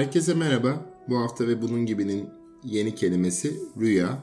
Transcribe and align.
Herkese 0.00 0.34
merhaba. 0.34 0.86
Bu 1.08 1.18
hafta 1.18 1.48
ve 1.48 1.62
bunun 1.62 1.86
gibinin 1.86 2.28
yeni 2.64 2.94
kelimesi 2.94 3.60
rüya. 3.80 4.18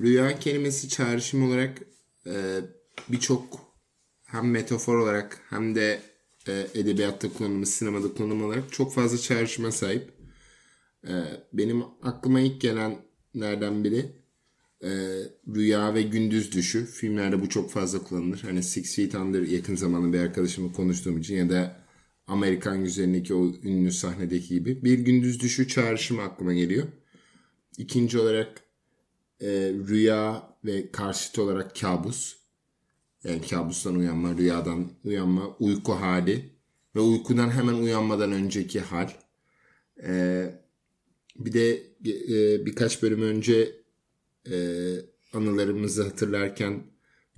Rüya 0.00 0.38
kelimesi 0.38 0.88
çağrışım 0.88 1.48
olarak 1.48 1.82
e, 2.26 2.60
birçok 3.08 3.44
hem 4.24 4.50
metafor 4.50 4.96
olarak 4.96 5.40
hem 5.50 5.74
de 5.74 6.00
e, 6.48 6.66
edebiyatta 6.74 7.32
kullanımı, 7.32 7.66
sinemada 7.66 8.14
kullanımı 8.14 8.46
olarak 8.46 8.72
çok 8.72 8.94
fazla 8.94 9.18
çağrışıma 9.18 9.72
sahip. 9.72 10.10
E, 11.08 11.12
benim 11.52 11.84
aklıma 12.02 12.40
ilk 12.40 12.60
gelenlerden 12.60 13.84
biri 13.84 14.12
e, 14.82 14.90
rüya 15.54 15.94
ve 15.94 16.02
gündüz 16.02 16.52
düşü. 16.52 16.86
Filmlerde 16.86 17.40
bu 17.40 17.48
çok 17.48 17.70
fazla 17.70 18.02
kullanılır. 18.02 18.40
Hani 18.42 18.62
Six 18.62 18.96
Feet 18.96 19.14
Under 19.14 19.42
yakın 19.42 19.76
zamanda 19.76 20.12
bir 20.12 20.20
arkadaşımla 20.20 20.72
konuştuğum 20.72 21.18
için 21.18 21.36
ya 21.36 21.50
da 21.50 21.81
Amerikan 22.26 22.84
Güzeli'ndeki 22.84 23.34
o 23.34 23.52
ünlü 23.64 23.92
sahnedeki 23.92 24.48
gibi. 24.48 24.84
Bir 24.84 24.98
gündüz 24.98 25.40
düşü 25.40 25.68
çağrışımı 25.68 26.22
aklıma 26.22 26.52
geliyor. 26.54 26.86
İkinci 27.78 28.18
olarak 28.18 28.62
e, 29.40 29.48
rüya 29.88 30.56
ve 30.64 30.92
karşıt 30.92 31.38
olarak 31.38 31.76
kabus. 31.76 32.36
Yani 33.24 33.40
kabustan 33.40 33.96
uyanma, 33.96 34.36
rüyadan 34.36 34.90
uyanma, 35.04 35.56
uyku 35.60 35.92
hali 35.92 36.50
ve 36.96 37.00
uykudan 37.00 37.50
hemen 37.50 37.74
uyanmadan 37.74 38.32
önceki 38.32 38.80
hal. 38.80 39.10
E, 40.02 40.44
bir 41.36 41.52
de 41.52 41.74
e, 42.06 42.66
birkaç 42.66 43.02
bölüm 43.02 43.22
önce 43.22 43.76
e, 44.50 44.56
anılarımızı 45.32 46.02
hatırlarken 46.02 46.82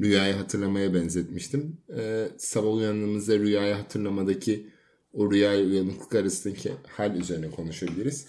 rüyayı 0.00 0.34
hatırlamaya 0.34 0.94
benzetmiştim. 0.94 1.78
E, 1.96 2.28
sabah 2.38 2.74
uyandığımızda 2.74 3.38
rüyayı 3.38 3.74
hatırlamadaki 3.74 4.73
o 5.14 5.32
rüya 5.32 5.56
uyanıklık 5.56 6.14
arasındaki 6.14 6.72
hal 6.88 7.16
üzerine 7.16 7.50
konuşabiliriz. 7.50 8.26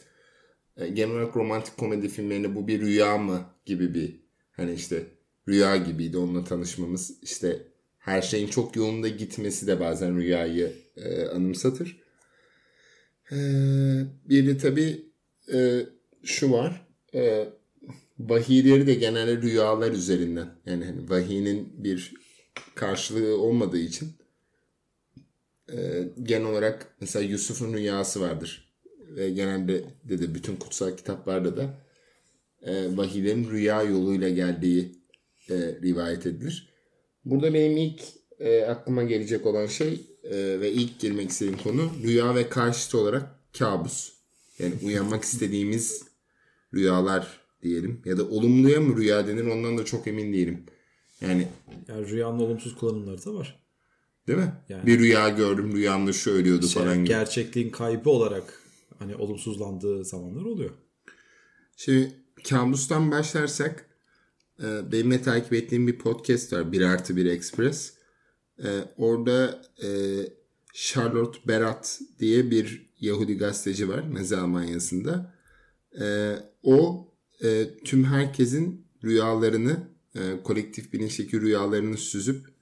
E, 0.78 0.88
genel 0.88 1.16
olarak 1.16 1.38
romantik 1.38 1.78
komedi 1.78 2.10
filmlerinde 2.10 2.56
bu 2.56 2.68
bir 2.68 2.82
rüya 2.82 3.18
mı 3.18 3.46
gibi 3.66 3.94
bir 3.94 4.20
hani 4.52 4.74
işte 4.74 5.04
rüya 5.48 5.78
gibiydi 5.78 6.18
onunla 6.18 6.44
tanışmamız. 6.44 7.24
İşte 7.24 7.68
her 8.00 8.22
şeyin 8.22 8.48
çok 8.48 8.76
yolunda 8.76 9.08
gitmesi 9.08 9.68
de 9.68 9.80
bazen 9.80 10.18
rüyayı 10.18 10.74
e, 10.98 11.26
anımsatır. 11.26 12.02
E, 13.32 13.38
bir 14.26 14.48
de 14.48 14.58
tabii 14.58 15.06
e, 15.54 15.86
şu 16.24 16.52
var. 16.52 16.88
E, 17.14 17.50
vahiyleri 18.20 18.88
de 18.88 18.94
genelde 18.94 19.42
rüyalar 19.42 19.92
üzerinden. 19.92 20.50
Yani 20.66 20.86
hani 20.86 21.10
vahiyinin 21.10 21.84
bir 21.84 22.14
karşılığı 22.76 23.42
olmadığı 23.42 23.78
için 23.78 24.10
e, 25.74 26.10
genel 26.24 26.48
olarak 26.48 26.96
mesela 27.02 27.26
Yusuf'un 27.26 27.74
rüyası 27.74 28.22
vardır. 28.22 28.76
Ve 29.16 29.30
genelde 29.30 29.84
de, 30.04 30.36
bütün 30.36 30.56
kutsal 30.56 30.98
kitaplarda 30.98 31.58
da 31.58 31.86
e, 32.62 32.98
vahiylerin 32.98 33.50
rüya 33.50 33.84
yoluyla 33.84 34.30
geldiği 34.30 34.92
e, 35.50 35.56
rivayet 35.58 36.26
edilir. 36.26 36.70
Burada 37.26 37.54
benim 37.54 37.78
ilk 37.78 38.02
e, 38.40 38.62
aklıma 38.62 39.04
gelecek 39.04 39.46
olan 39.46 39.66
şey 39.66 40.02
e, 40.24 40.60
ve 40.60 40.72
ilk 40.72 41.00
girmek 41.00 41.30
istediğim 41.30 41.58
konu 41.58 41.92
rüya 42.04 42.36
ve 42.36 42.50
karşıt 42.50 42.96
olarak 42.96 43.40
kabus. 43.58 44.14
Yani 44.60 44.74
uyanmak 44.84 45.24
istediğimiz 45.24 46.04
rüyalar 46.74 47.42
diyelim. 47.62 48.02
Ya 48.06 48.18
da 48.18 48.24
olumluya 48.24 48.82
mı 48.82 48.98
rüya 48.98 49.28
denir 49.28 49.46
ondan 49.46 49.78
da 49.78 49.86
çok 49.86 50.08
emin 50.08 50.34
değilim. 50.34 50.64
Yani, 51.22 51.48
yani 51.88 52.10
rüyanın 52.10 52.40
olumsuz 52.40 52.76
kullanımları 52.76 53.26
da 53.26 53.34
var. 53.34 53.65
Değil 54.28 54.40
mi? 54.40 54.54
Yani, 54.70 54.86
bir 54.86 55.00
rüya 55.00 55.30
gördüm 55.30 55.76
rüyamda 55.76 56.14
şöylüyordu 56.14 56.68
şey, 56.68 56.84
falan 56.84 56.98
gibi. 56.98 57.08
Gerçekliğin 57.08 57.70
kaybı 57.70 58.10
olarak 58.10 58.62
hani 59.00 59.16
olumsuzlandığı 59.16 60.06
zamanlar 60.06 60.46
oluyor. 60.46 60.72
Şimdi 61.78 62.14
kabustan 62.50 63.12
başlarsak 63.12 63.86
e, 64.64 64.92
benim 64.92 65.12
de 65.12 65.22
takip 65.22 65.54
ettiğim 65.54 65.88
bir 65.88 65.98
podcast 65.98 66.54
var. 66.54 66.72
1 66.72 66.82
artı 66.82 67.16
1 67.16 67.26
Express. 67.26 67.94
E, 68.64 68.70
orada 68.98 69.62
e, 69.84 69.90
Charlotte 70.74 71.40
Berat 71.48 72.00
diye 72.20 72.52
bir 72.52 72.90
Yahudi 73.00 73.38
gazeteci 73.38 73.90
var 73.90 74.14
Nazi 74.14 74.38
Almanya'sında. 74.38 75.36
O 76.64 77.08
tüm 77.86 78.04
herkesin 78.04 78.88
rüyalarını, 79.04 79.78
kolektif 80.44 80.94
bilinçteki 80.94 81.42
rüyalarını 81.42 81.98
süzüp 81.98 82.55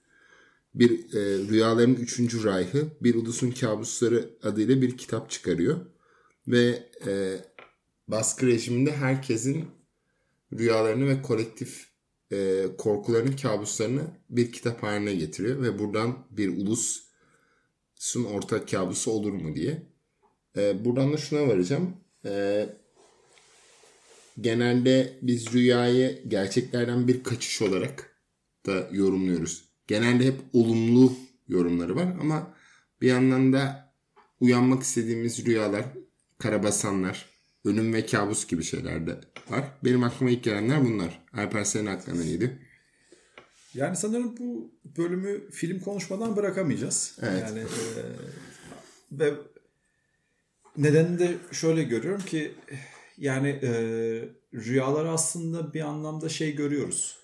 bir 0.76 1.14
e, 1.14 1.48
Rüyaların 1.48 1.96
Üçüncü 1.96 2.44
Rayhı, 2.44 2.88
Bir 3.02 3.16
Ulusun 3.16 3.52
Kabusları 3.52 4.30
adıyla 4.44 4.82
bir 4.82 4.98
kitap 4.98 5.30
çıkarıyor. 5.30 5.86
Ve 6.48 6.90
e, 7.08 7.38
baskı 8.08 8.48
rejiminde 8.48 8.92
herkesin 8.92 9.66
rüyalarını 10.54 11.08
ve 11.08 11.22
kolektif 11.22 11.88
e, 12.32 12.66
korkularını, 12.78 13.36
kabuslarını 13.36 14.02
bir 14.30 14.52
kitap 14.52 14.84
haline 14.84 15.16
getiriyor. 15.16 15.62
Ve 15.62 15.80
buradan 15.80 16.28
bir 16.32 16.58
ulusun 16.58 18.24
ortak 18.26 18.70
kabusu 18.70 19.12
olur 19.12 19.34
mu 19.34 19.56
diye. 19.56 19.88
E, 20.58 20.86
buradan 20.86 21.14
da 21.14 21.18
şuna 21.18 21.48
varacağım. 21.48 21.98
E, 22.26 22.66
genelde 24.42 25.20
biz 25.22 25.54
rüyayı 25.54 26.24
gerçeklerden 26.28 27.08
bir 27.08 27.24
kaçış 27.24 27.62
olarak 27.62 28.18
da 28.66 28.90
yorumluyoruz 28.92 29.73
genelde 29.88 30.26
hep 30.26 30.40
olumlu 30.54 31.14
yorumları 31.48 31.96
var 31.96 32.08
ama 32.22 32.54
bir 33.02 33.08
yandan 33.08 33.54
da 33.54 33.94
uyanmak 34.40 34.84
istediğimiz 34.84 35.46
rüyalar, 35.46 35.86
karabasanlar, 36.38 37.30
ölüm 37.66 37.94
ve 37.94 38.06
kabus 38.06 38.48
gibi 38.48 38.64
şeyler 38.64 39.08
de 39.08 39.20
var. 39.50 39.64
Benim 39.84 40.04
aklıma 40.04 40.32
ilk 40.32 40.44
gelenler 40.44 40.86
bunlar. 40.86 41.26
Alper 41.34 41.64
senin 41.64 41.86
aklına 41.86 42.24
neydi? 42.24 42.60
Yani 43.74 43.96
sanırım 43.96 44.38
bu 44.38 44.72
bölümü 44.98 45.52
film 45.52 45.80
konuşmadan 45.80 46.36
bırakamayacağız. 46.36 47.18
Evet. 47.22 47.44
Yani 47.48 47.60
e, 47.60 48.02
ve 49.12 49.34
nedenini 50.78 51.20
de 51.20 51.38
şöyle 51.52 51.84
görüyorum 51.84 52.22
ki 52.22 52.56
yani 53.18 53.48
e, 53.50 53.72
rüyalar 54.54 55.06
aslında 55.06 55.74
bir 55.74 55.82
anlamda 55.82 56.30
şey 56.30 56.56
görüyoruz 56.56 57.23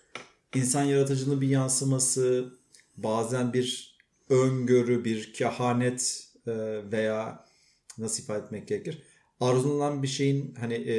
insan 0.56 0.84
yaratıcılığının 0.84 1.42
bir 1.42 1.48
yansıması, 1.48 2.54
bazen 2.98 3.54
bir 3.54 3.98
öngörü, 4.30 5.06
bir 5.06 5.34
kehanet 5.34 6.28
e, 6.48 6.52
veya 6.92 7.46
nasıl 7.98 8.24
ifade 8.24 8.46
etmek 8.46 8.68
gerekir? 8.68 9.04
Arzulanan 9.40 10.04
bir 10.04 10.08
şeyin 10.08 10.56
hani 10.60 10.74
e, 10.74 10.96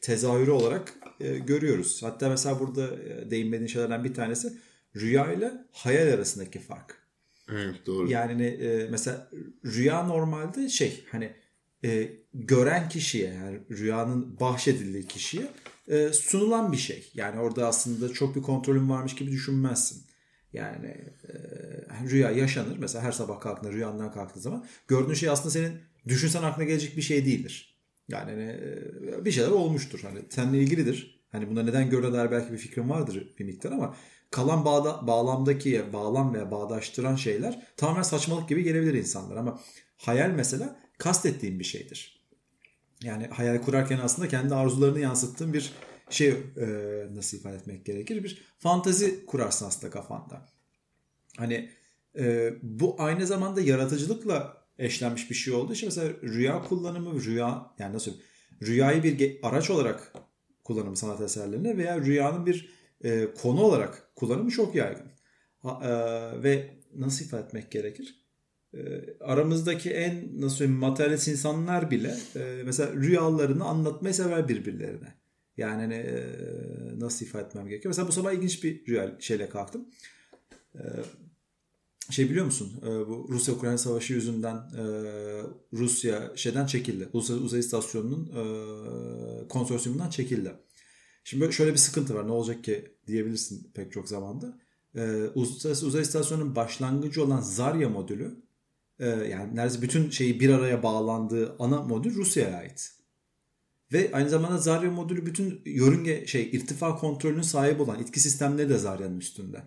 tezahürü 0.00 0.50
olarak 0.50 0.94
e, 1.20 1.38
görüyoruz. 1.38 2.02
Hatta 2.02 2.28
mesela 2.28 2.60
burada 2.60 2.86
e, 2.96 3.30
değinmediğin 3.30 3.68
şeylerden 3.68 4.04
bir 4.04 4.14
tanesi 4.14 4.58
rüya 4.96 5.32
ile 5.32 5.52
hayal 5.72 6.12
arasındaki 6.12 6.58
fark. 6.58 7.04
Evet 7.48 7.74
doğru. 7.86 8.10
Yani 8.10 8.44
e, 8.44 8.88
mesela 8.90 9.30
rüya 9.64 10.02
normalde 10.02 10.68
şey 10.68 11.04
hani 11.10 11.32
e, 11.84 12.12
gören 12.34 12.88
kişiye 12.88 13.34
yani 13.34 13.60
rüyanın 13.70 14.40
bahşedildiği 14.40 15.06
kişiye 15.06 15.46
e, 15.88 16.12
sunulan 16.12 16.72
bir 16.72 16.76
şey. 16.76 17.10
Yani 17.14 17.40
orada 17.40 17.66
aslında 17.66 18.12
çok 18.12 18.36
bir 18.36 18.42
kontrolün 18.42 18.90
varmış 18.90 19.14
gibi 19.14 19.30
düşünmezsin. 19.30 20.04
Yani 20.52 20.86
e, 21.28 21.34
rüya 22.10 22.30
yaşanır. 22.30 22.78
Mesela 22.78 23.04
her 23.04 23.12
sabah 23.12 23.40
kalktığında 23.40 23.72
rüyandan 23.72 24.12
kalktığı 24.12 24.40
zaman 24.40 24.66
gördüğün 24.88 25.14
şey 25.14 25.28
aslında 25.28 25.50
senin 25.50 25.72
düşünsen 26.08 26.42
aklına 26.42 26.66
gelecek 26.66 26.96
bir 26.96 27.02
şey 27.02 27.26
değildir. 27.26 27.78
Yani 28.08 28.30
hani, 28.30 28.42
e, 28.42 29.24
bir 29.24 29.30
şeyler 29.30 29.50
olmuştur. 29.50 30.00
Hani 30.02 30.18
seninle 30.30 30.58
ilgilidir. 30.58 31.24
Hani 31.32 31.50
buna 31.50 31.62
neden 31.62 31.90
gördüğüne 31.90 32.12
dair 32.12 32.30
belki 32.30 32.52
bir 32.52 32.58
fikrin 32.58 32.90
vardır 32.90 33.34
bir 33.38 33.44
miktar 33.44 33.72
ama 33.72 33.96
kalan 34.30 34.64
bağda, 34.64 35.06
bağlamdaki 35.06 35.92
bağlam 35.92 36.34
veya 36.34 36.50
bağdaştıran 36.50 37.16
şeyler 37.16 37.66
tamamen 37.76 38.02
saçmalık 38.02 38.48
gibi 38.48 38.62
gelebilir 38.62 38.94
insanlar 38.94 39.36
ama 39.36 39.60
hayal 39.96 40.30
mesela 40.30 40.80
kastettiğim 40.98 41.58
bir 41.58 41.64
şeydir. 41.64 42.13
Yani 43.04 43.26
hayal 43.26 43.62
kurarken 43.62 43.98
aslında 43.98 44.28
kendi 44.28 44.54
arzularını 44.54 45.00
yansıttığın 45.00 45.52
bir 45.52 45.72
şey 46.10 46.28
e, 46.28 46.66
nasıl 47.12 47.36
ifade 47.36 47.56
etmek 47.56 47.86
gerekir? 47.86 48.24
Bir 48.24 48.42
fantazi 48.58 49.26
kurarsın 49.26 49.66
aslında 49.66 49.90
kafanda. 49.90 50.46
Hani 51.36 51.70
e, 52.18 52.52
bu 52.62 52.96
aynı 52.98 53.26
zamanda 53.26 53.60
yaratıcılıkla 53.60 54.64
eşlenmiş 54.78 55.30
bir 55.30 55.34
şey 55.34 55.54
olduğu 55.54 55.72
için 55.72 55.86
mesela 55.86 56.12
rüya 56.22 56.62
kullanımı, 56.62 57.24
rüya 57.24 57.66
yani 57.78 57.94
nasıl 57.94 58.12
rüyayı 58.62 59.02
bir 59.02 59.38
araç 59.42 59.70
olarak 59.70 60.12
kullanımı 60.64 60.96
sanat 60.96 61.20
eserlerine 61.20 61.76
veya 61.76 62.00
rüyanın 62.00 62.46
bir 62.46 62.74
e, 63.04 63.34
konu 63.34 63.62
olarak 63.62 64.10
kullanımı 64.16 64.50
çok 64.50 64.74
yaygın. 64.74 65.06
Ha, 65.58 65.80
e, 65.84 66.42
ve 66.42 66.70
nasıl 66.94 67.24
ifade 67.24 67.46
etmek 67.46 67.70
gerekir? 67.70 68.23
Ee, 68.76 69.16
aramızdaki 69.20 69.90
en 69.90 70.40
nasıl 70.40 70.56
söyleyeyim 70.56 70.80
materyalist 70.80 71.28
insanlar 71.28 71.90
bile 71.90 72.16
e, 72.36 72.62
mesela 72.64 72.92
rüyalarını 72.92 73.64
anlatmayı 73.64 74.14
sever 74.14 74.48
birbirlerine. 74.48 75.14
Yani 75.56 75.80
hani, 75.80 75.94
e, 75.94 76.36
nasıl 76.98 77.26
ifade 77.26 77.44
etmem 77.44 77.68
gerekiyor. 77.68 77.90
Mesela 77.90 78.08
bu 78.08 78.12
sabah 78.12 78.32
ilginç 78.32 78.64
bir 78.64 78.86
rüya 78.86 79.16
şeyle 79.20 79.48
kalktım. 79.48 79.88
E, 80.74 80.82
şey 82.10 82.30
biliyor 82.30 82.46
musun? 82.46 82.72
Ee, 82.82 82.86
bu 82.86 83.26
Rusya-Ukrayna 83.28 83.78
savaşı 83.78 84.12
yüzünden 84.12 84.56
e, 84.56 84.82
Rusya 85.72 86.32
şeyden 86.36 86.66
çekildi. 86.66 87.08
Uluslararası 87.12 87.46
Uzay 87.46 87.60
İstasyonu'nun 87.60 88.26
e, 88.26 89.48
konsorsiyumundan 89.48 90.10
çekildi. 90.10 90.52
Şimdi 91.24 91.52
şöyle 91.52 91.72
bir 91.72 91.76
sıkıntı 91.76 92.14
var. 92.14 92.26
Ne 92.26 92.32
olacak 92.32 92.64
ki 92.64 92.84
diyebilirsin 93.06 93.70
pek 93.74 93.92
çok 93.92 94.08
zamanda. 94.08 94.58
Ee, 94.96 95.30
Uluslararası 95.34 95.86
Uzay 95.86 96.02
İstasyonu'nun 96.02 96.56
başlangıcı 96.56 97.24
olan 97.24 97.40
Zarya 97.40 97.88
modülü 97.88 98.43
e, 98.98 99.06
yani 99.06 99.56
neredeyse 99.56 99.82
bütün 99.82 100.10
şeyi 100.10 100.40
bir 100.40 100.50
araya 100.50 100.82
bağlandığı 100.82 101.56
ana 101.58 101.82
modül 101.82 102.14
Rusya'ya 102.14 102.58
ait. 102.58 102.92
Ve 103.92 104.10
aynı 104.12 104.28
zamanda 104.28 104.58
Zarya 104.58 104.90
modülü 104.90 105.26
bütün 105.26 105.62
yörünge 105.64 106.26
şey 106.26 106.42
irtifa 106.42 106.96
kontrolünün 106.96 107.42
sahibi 107.42 107.82
olan 107.82 108.00
itki 108.00 108.20
sistemleri 108.20 108.68
de 108.68 108.78
Zarya'nın 108.78 109.18
üstünde. 109.18 109.62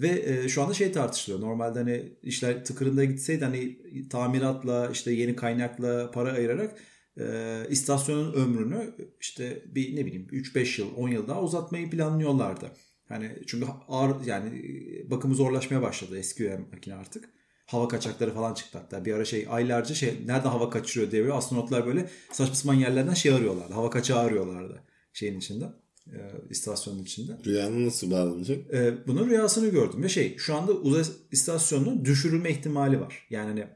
Ve 0.00 0.22
e, 0.26 0.48
şu 0.48 0.62
anda 0.62 0.74
şey 0.74 0.92
tartışılıyor. 0.92 1.40
Normalde 1.40 1.78
hani 1.78 2.12
işler 2.22 2.64
tıkırında 2.64 3.04
gitseydi 3.04 3.44
hani 3.44 3.78
tamiratla 4.08 4.90
işte 4.92 5.12
yeni 5.12 5.36
kaynakla 5.36 6.10
para 6.10 6.32
ayırarak 6.32 6.74
e, 7.20 7.62
istasyonun 7.70 8.32
ömrünü 8.32 8.94
işte 9.20 9.62
bir 9.66 9.96
ne 9.96 10.06
bileyim 10.06 10.26
3-5 10.32 10.80
yıl 10.80 10.96
10 10.96 11.08
yıl 11.08 11.28
daha 11.28 11.42
uzatmayı 11.42 11.90
planlıyorlardı. 11.90 12.70
Hani 13.08 13.38
çünkü 13.46 13.66
ağır 13.88 14.26
yani 14.26 14.62
bakımı 15.10 15.34
zorlaşmaya 15.34 15.82
başladı 15.82 16.18
eski 16.18 16.58
makine 16.72 16.94
artık. 16.94 17.39
Hava 17.70 17.88
kaçakları 17.88 18.34
falan 18.34 18.54
çıktı 18.54 18.78
hatta. 18.78 19.04
Bir 19.04 19.14
ara 19.14 19.24
şey 19.24 19.46
aylarca 19.50 19.94
şey 19.94 20.14
nerede 20.26 20.48
hava 20.48 20.70
kaçırıyor 20.70 21.10
diye 21.10 21.22
böyle 21.22 21.32
astronotlar 21.32 21.86
böyle 21.86 22.10
saçma 22.32 22.54
sapan 22.54 22.74
yerlerden 22.74 23.14
şey 23.14 23.32
arıyorlardı. 23.32 23.74
Hava 23.74 23.90
kaçağı 23.90 24.18
arıyorlardı 24.18 24.82
şeyin 25.12 25.38
içinde. 25.38 25.64
E, 26.06 26.18
istasyonun 26.50 27.02
içinde. 27.02 27.32
Rüyanın 27.46 27.86
nasıl 27.86 28.10
bağlanacak? 28.10 28.74
E, 28.74 29.06
bunun 29.06 29.30
rüyasını 29.30 29.68
gördüm 29.68 30.02
ve 30.02 30.08
şey 30.08 30.36
şu 30.36 30.54
anda 30.54 30.72
uzay 30.72 31.04
istasyonunun 31.32 32.04
düşürülme 32.04 32.50
ihtimali 32.50 33.00
var. 33.00 33.26
Yani 33.30 33.48
hani 33.48 33.66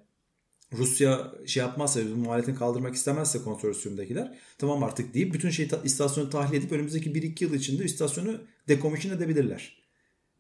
Rusya 0.79 1.32
şey 1.46 1.61
yapmazsa, 1.61 2.00
bu 2.11 2.17
muhalefetini 2.17 2.58
kaldırmak 2.58 2.94
istemezse 2.94 3.38
konsorsiyumdakiler 3.38 4.38
tamam 4.58 4.82
artık 4.82 5.14
deyip 5.14 5.35
bütün 5.35 5.50
şeyi 5.50 5.69
ta, 5.69 5.81
istasyonu 5.85 6.31
tahliye 6.31 6.61
edip 6.61 6.73
önümüzdeki 6.73 7.11
1-2 7.11 7.44
yıl 7.44 7.55
içinde 7.55 7.85
istasyonu 7.85 8.38
dekomisyon 8.69 9.17
edebilirler. 9.17 9.83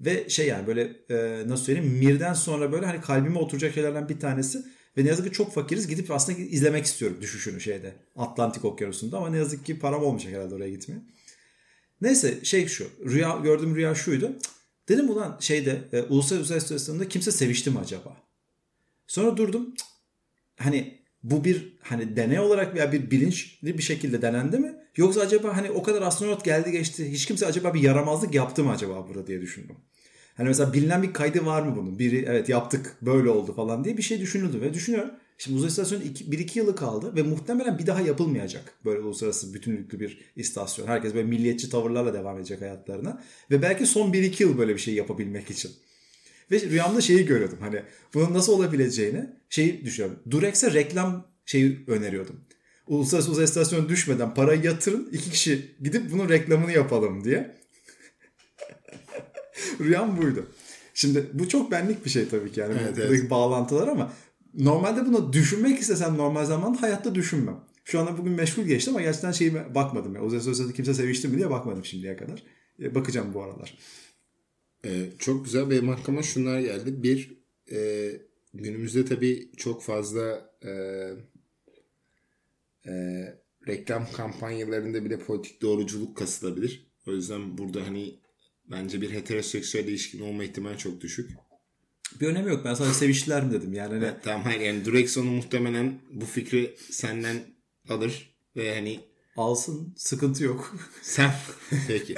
Ve 0.00 0.28
şey 0.28 0.46
yani 0.46 0.66
böyle 0.66 0.96
e, 1.10 1.48
nasıl 1.48 1.64
söyleyeyim 1.64 1.92
Mir'den 1.92 2.34
sonra 2.34 2.72
böyle 2.72 2.86
hani 2.86 3.00
kalbime 3.00 3.38
oturacak 3.38 3.74
şeylerden 3.74 4.08
bir 4.08 4.20
tanesi 4.20 4.64
ve 4.98 5.04
ne 5.04 5.08
yazık 5.08 5.26
ki 5.26 5.32
çok 5.32 5.54
fakiriz 5.54 5.88
gidip 5.88 6.10
aslında 6.10 6.38
izlemek 6.38 6.84
istiyorum 6.84 7.18
düşüşünü 7.20 7.60
şeyde 7.60 7.92
Atlantik 8.16 8.64
Okyanusu'nda 8.64 9.16
ama 9.16 9.30
ne 9.30 9.36
yazık 9.36 9.66
ki 9.66 9.78
param 9.78 10.02
olmayacak 10.02 10.32
herhalde 10.32 10.54
oraya 10.54 10.70
gitmeye. 10.70 11.00
Neyse 12.00 12.44
şey 12.44 12.66
şu 12.66 12.88
rüya 13.04 13.40
gördüğüm 13.42 13.76
rüya 13.76 13.94
şuydu. 13.94 14.36
Dedim 14.88 15.10
ulan 15.10 15.36
şeyde 15.40 15.78
e, 15.92 16.02
uluslararası 16.02 16.56
istasyonunda 16.56 17.08
kimse 17.08 17.32
sevişti 17.32 17.70
mi 17.70 17.78
acaba? 17.78 18.16
Sonra 19.06 19.36
durdum. 19.36 19.74
Cık, 19.74 19.86
hani 20.58 21.04
bu 21.22 21.44
bir 21.44 21.76
hani 21.82 22.16
deney 22.16 22.38
olarak 22.38 22.74
veya 22.74 22.92
bir 22.92 23.10
bilinçli 23.10 23.78
bir 23.78 23.82
şekilde 23.82 24.22
denendi 24.22 24.58
mi? 24.58 24.83
Yoksa 24.96 25.20
acaba 25.20 25.56
hani 25.56 25.70
o 25.70 25.82
kadar 25.82 26.02
astronot 26.02 26.44
geldi 26.44 26.72
geçti 26.72 27.12
hiç 27.12 27.26
kimse 27.26 27.46
acaba 27.46 27.74
bir 27.74 27.80
yaramazlık 27.80 28.34
yaptı 28.34 28.64
mı 28.64 28.70
acaba 28.70 29.08
burada 29.08 29.26
diye 29.26 29.40
düşündüm. 29.40 29.76
Hani 30.36 30.48
mesela 30.48 30.72
bilinen 30.72 31.02
bir 31.02 31.12
kaydı 31.12 31.46
var 31.46 31.62
mı 31.62 31.76
bunun? 31.76 31.98
Biri 31.98 32.24
evet 32.28 32.48
yaptık 32.48 32.96
böyle 33.02 33.30
oldu 33.30 33.54
falan 33.54 33.84
diye 33.84 33.96
bir 33.96 34.02
şey 34.02 34.20
düşünüldü 34.20 34.60
ve 34.60 34.74
düşünüyorum. 34.74 35.10
Şimdi 35.38 35.56
uzay 35.56 35.68
istasyonu 35.68 36.02
1-2 36.02 36.58
yılı 36.58 36.76
kaldı 36.76 37.16
ve 37.16 37.22
muhtemelen 37.22 37.78
bir 37.78 37.86
daha 37.86 38.00
yapılmayacak 38.00 38.74
böyle 38.84 39.00
uluslararası 39.00 39.54
bütünlüklü 39.54 40.00
bir 40.00 40.18
istasyon. 40.36 40.86
Herkes 40.86 41.14
böyle 41.14 41.28
milliyetçi 41.28 41.70
tavırlarla 41.70 42.14
devam 42.14 42.38
edecek 42.38 42.60
hayatlarına. 42.60 43.22
Ve 43.50 43.62
belki 43.62 43.86
son 43.86 44.12
1-2 44.12 44.42
yıl 44.42 44.58
böyle 44.58 44.74
bir 44.74 44.80
şey 44.80 44.94
yapabilmek 44.94 45.50
için. 45.50 45.70
Ve 46.50 46.60
rüyamda 46.60 47.00
şeyi 47.00 47.26
görüyordum 47.26 47.58
hani 47.60 47.82
bunun 48.14 48.34
nasıl 48.34 48.52
olabileceğini 48.52 49.30
şeyi 49.48 49.84
düşünüyorum. 49.84 50.20
Durex'e 50.30 50.72
reklam 50.72 51.26
şeyi 51.46 51.84
öneriyordum. 51.86 52.40
Uluslararası 52.86 53.30
uzay 53.30 53.44
istasyonu 53.44 53.88
düşmeden 53.88 54.34
parayı 54.34 54.62
yatırın 54.62 55.08
iki 55.12 55.30
kişi 55.30 55.74
gidip 55.82 56.12
bunun 56.12 56.28
reklamını 56.28 56.72
yapalım 56.72 57.24
diye. 57.24 57.56
Rüyam 59.80 60.22
buydu. 60.22 60.46
Şimdi 60.94 61.26
bu 61.32 61.48
çok 61.48 61.70
benlik 61.70 62.04
bir 62.04 62.10
şey 62.10 62.28
tabii 62.28 62.52
ki 62.52 62.60
yani 62.60 62.74
evet, 62.82 62.98
evet. 62.98 63.30
bağlantılar 63.30 63.88
ama 63.88 64.12
normalde 64.54 65.06
bunu 65.06 65.32
düşünmek 65.32 65.80
istesem 65.80 66.16
normal 66.16 66.44
zamanda 66.44 66.82
hayatta 66.82 67.14
düşünmem. 67.14 67.60
Şu 67.84 68.00
anda 68.00 68.18
bugün 68.18 68.32
meşgul 68.32 68.62
geçti 68.62 68.90
ama 68.90 69.00
gerçekten 69.00 69.32
şeyime 69.32 69.74
bakmadım. 69.74 70.14
Yani. 70.14 70.24
Uzay 70.24 70.38
istasyonu 70.38 70.72
kimse 70.72 70.94
sevişti 70.94 71.28
mi 71.28 71.36
diye 71.36 71.50
bakmadım 71.50 71.84
şimdiye 71.84 72.16
kadar. 72.16 72.42
E, 72.82 72.94
bakacağım 72.94 73.34
bu 73.34 73.42
aralar. 73.42 73.78
Ee, 74.84 75.06
çok 75.18 75.44
güzel 75.44 75.70
benim 75.70 75.88
aklıma 75.88 76.22
şunlar 76.22 76.60
geldi. 76.60 77.02
Bir 77.02 77.38
e, 77.72 78.10
günümüzde 78.54 79.04
tabii 79.04 79.50
çok 79.56 79.82
fazla 79.82 80.50
e, 80.64 80.70
e, 82.86 82.92
reklam 83.68 84.12
kampanyalarında 84.12 85.04
bile 85.04 85.18
politik 85.18 85.62
doğruculuk 85.62 86.16
kasılabilir. 86.16 86.86
O 87.06 87.12
yüzden 87.12 87.58
burada 87.58 87.86
hani 87.86 88.14
bence 88.70 89.00
bir 89.00 89.10
heteroseksüel 89.10 89.88
ilişkin 89.88 90.20
olma 90.20 90.44
ihtimali 90.44 90.78
çok 90.78 91.00
düşük. 91.00 91.30
Bir 92.20 92.26
önemi 92.26 92.50
yok. 92.50 92.64
Ben 92.64 92.74
sadece 92.74 92.94
seviştiler 92.94 93.44
mi 93.44 93.52
dedim. 93.52 93.74
Yani 93.74 93.94
hani... 93.94 94.04
evet, 94.04 94.16
tamam 94.22 94.42
hayır 94.42 94.60
yani 94.60 94.84
Drexon'u 94.84 95.30
muhtemelen 95.30 95.98
bu 96.10 96.24
fikri 96.24 96.76
senden 96.90 97.36
alır 97.88 98.34
ve 98.56 98.74
hani 98.74 99.00
alsın 99.36 99.94
sıkıntı 99.96 100.44
yok. 100.44 100.76
Sen 101.02 101.30
peki. 101.88 102.14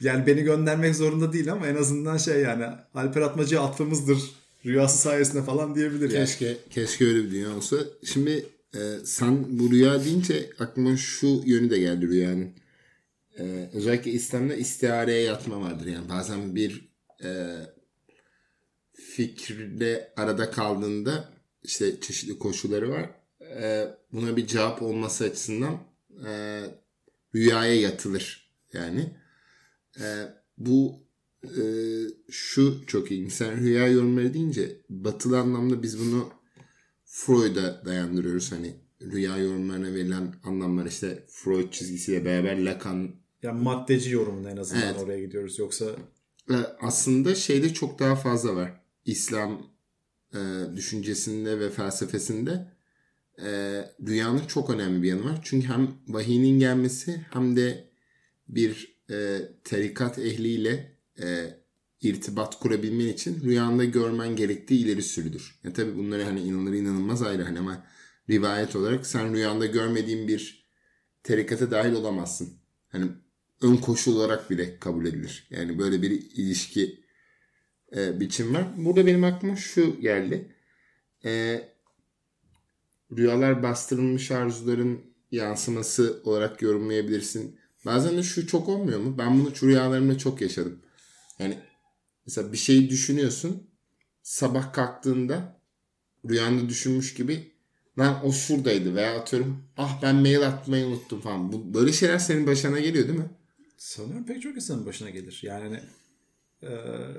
yani 0.00 0.26
beni 0.26 0.42
göndermek 0.42 0.96
zorunda 0.96 1.32
değil 1.32 1.52
ama 1.52 1.66
en 1.66 1.74
azından 1.76 2.16
şey 2.16 2.40
yani 2.40 2.64
Alper 2.94 3.20
Atmacı'ya 3.20 3.62
atfımızdır 3.62 4.18
rüyası 4.66 4.98
sayesinde 4.98 5.42
falan 5.42 5.74
diyebilir 5.74 6.10
keşke, 6.10 6.46
yani. 6.46 6.56
Keşke 6.70 7.06
öyle 7.06 7.24
bir 7.24 7.30
dünya 7.30 7.56
olsa. 7.56 7.76
Şimdi 8.04 8.46
e, 8.74 8.98
sen 9.04 9.58
bu 9.58 9.70
rüya 9.70 10.04
deyince 10.04 10.50
aklıma 10.58 10.96
şu 10.96 11.42
yönü 11.44 11.70
de 11.70 11.78
geldi 11.78 12.08
rüyanın. 12.08 12.50
E, 13.38 13.70
özellikle 13.72 14.10
İslam'da 14.10 14.54
istihareye 14.54 15.22
yatma 15.22 15.60
vardır. 15.60 15.86
Yani 15.86 16.08
bazen 16.08 16.54
bir 16.54 16.88
e, 17.24 17.56
fikirle 18.92 20.12
arada 20.16 20.50
kaldığında 20.50 21.32
işte 21.62 22.00
çeşitli 22.00 22.38
koşulları 22.38 22.90
var. 22.90 23.10
E, 23.40 23.88
buna 24.12 24.36
bir 24.36 24.46
cevap 24.46 24.82
olması 24.82 25.24
açısından 25.24 25.78
e, 26.26 26.62
rüyaya 27.34 27.80
yatılır. 27.80 28.52
Yani 28.72 29.10
e, 30.00 30.06
bu 30.58 30.94
e, 31.44 31.62
şu 32.30 32.86
çok 32.86 33.10
iyi. 33.10 33.30
Sen 33.30 33.60
rüya 33.60 33.88
yorumları 33.88 34.34
deyince 34.34 34.76
batılı 34.88 35.38
anlamda 35.38 35.82
biz 35.82 35.98
bunu 36.00 36.41
Freud'a 37.14 37.84
dayandırıyoruz. 37.84 38.52
Hani 38.52 38.74
rüya 39.02 39.36
yorumlarına 39.38 39.94
verilen 39.94 40.34
anlamlar 40.44 40.86
işte 40.86 41.24
Freud 41.28 41.72
çizgisiyle 41.72 42.24
beraber 42.24 42.64
Lacan 42.64 43.10
yani 43.42 43.62
maddeci 43.62 44.10
yorumunda 44.10 44.50
en 44.50 44.56
azından 44.56 44.82
evet. 44.82 45.00
oraya 45.00 45.20
gidiyoruz. 45.20 45.58
Yoksa 45.58 45.86
aslında 46.80 47.34
şeyde 47.34 47.74
çok 47.74 47.98
daha 47.98 48.16
fazla 48.16 48.56
var. 48.56 48.80
İslam 49.04 49.66
e, 50.34 50.38
düşüncesinde 50.76 51.60
ve 51.60 51.70
felsefesinde 51.70 52.72
e, 53.38 53.50
rüyanın 54.06 54.46
çok 54.46 54.70
önemli 54.70 55.02
bir 55.02 55.08
yanı 55.08 55.24
var. 55.24 55.40
Çünkü 55.42 55.68
hem 55.68 55.90
vahiyinin 56.08 56.58
gelmesi 56.58 57.26
hem 57.30 57.56
de 57.56 57.90
bir 58.48 58.98
e, 59.10 59.38
tarikat 59.64 60.18
ehliyle 60.18 60.98
e, 61.22 61.56
irtibat 62.02 62.58
kurabilmen 62.58 63.06
için 63.06 63.40
rüyanda 63.44 63.84
görmen 63.84 64.36
gerektiği 64.36 64.84
ileri 64.84 65.02
sürüdür. 65.02 65.60
Ya 65.64 65.72
tabii 65.72 65.96
bunları 65.96 66.22
hani 66.22 66.40
inanılır 66.40 66.72
inanılmaz 66.72 67.22
ayrı 67.22 67.42
hani 67.42 67.58
ama 67.58 67.86
rivayet 68.30 68.76
olarak 68.76 69.06
sen 69.06 69.34
rüyanda 69.34 69.66
görmediğin 69.66 70.28
bir 70.28 70.66
tarikata 71.22 71.70
dahil 71.70 71.92
olamazsın. 71.92 72.48
Hani 72.88 73.06
ön 73.62 73.76
koşul 73.76 74.16
olarak 74.16 74.50
bile 74.50 74.78
kabul 74.78 75.06
edilir. 75.06 75.46
Yani 75.50 75.78
böyle 75.78 76.02
bir 76.02 76.10
ilişki 76.10 77.04
e, 77.96 78.20
biçim 78.20 78.54
var. 78.54 78.64
Burada 78.76 79.06
benim 79.06 79.24
aklıma 79.24 79.56
şu 79.56 80.00
geldi. 80.00 80.54
E, 81.24 81.62
rüyalar 83.16 83.62
bastırılmış 83.62 84.30
arzuların 84.30 85.00
yansıması 85.30 86.20
olarak 86.24 86.62
yorumlayabilirsin. 86.62 87.58
Bazen 87.86 88.16
de 88.16 88.22
şu 88.22 88.46
çok 88.46 88.68
olmuyor 88.68 89.00
mu? 89.00 89.18
Ben 89.18 89.40
bunu 89.40 89.52
rüyalarımda 89.62 90.18
çok 90.18 90.40
yaşadım. 90.40 90.78
Yani 91.38 91.58
mesela 92.26 92.52
bir 92.52 92.58
şeyi 92.58 92.90
düşünüyorsun. 92.90 93.70
Sabah 94.22 94.72
kalktığında 94.72 95.60
rüyanda 96.28 96.68
düşünmüş 96.68 97.14
gibi 97.14 97.52
lan 97.98 98.26
o 98.26 98.32
şuradaydı 98.32 98.94
veya 98.94 99.20
atıyorum 99.20 99.64
ah 99.76 100.02
ben 100.02 100.16
mail 100.16 100.46
atmayı 100.46 100.86
unuttum 100.86 101.20
falan. 101.20 101.52
Bu, 101.52 101.74
böyle 101.74 101.92
şeyler 101.92 102.18
senin 102.18 102.46
başına 102.46 102.80
geliyor 102.80 103.08
değil 103.08 103.18
mi? 103.18 103.30
Sanıyorum 103.76 104.26
pek 104.26 104.42
çok 104.42 104.56
insanın 104.56 104.86
başına 104.86 105.10
gelir. 105.10 105.40
Yani 105.42 105.64
hani, 105.64 105.80
e, 106.62 106.70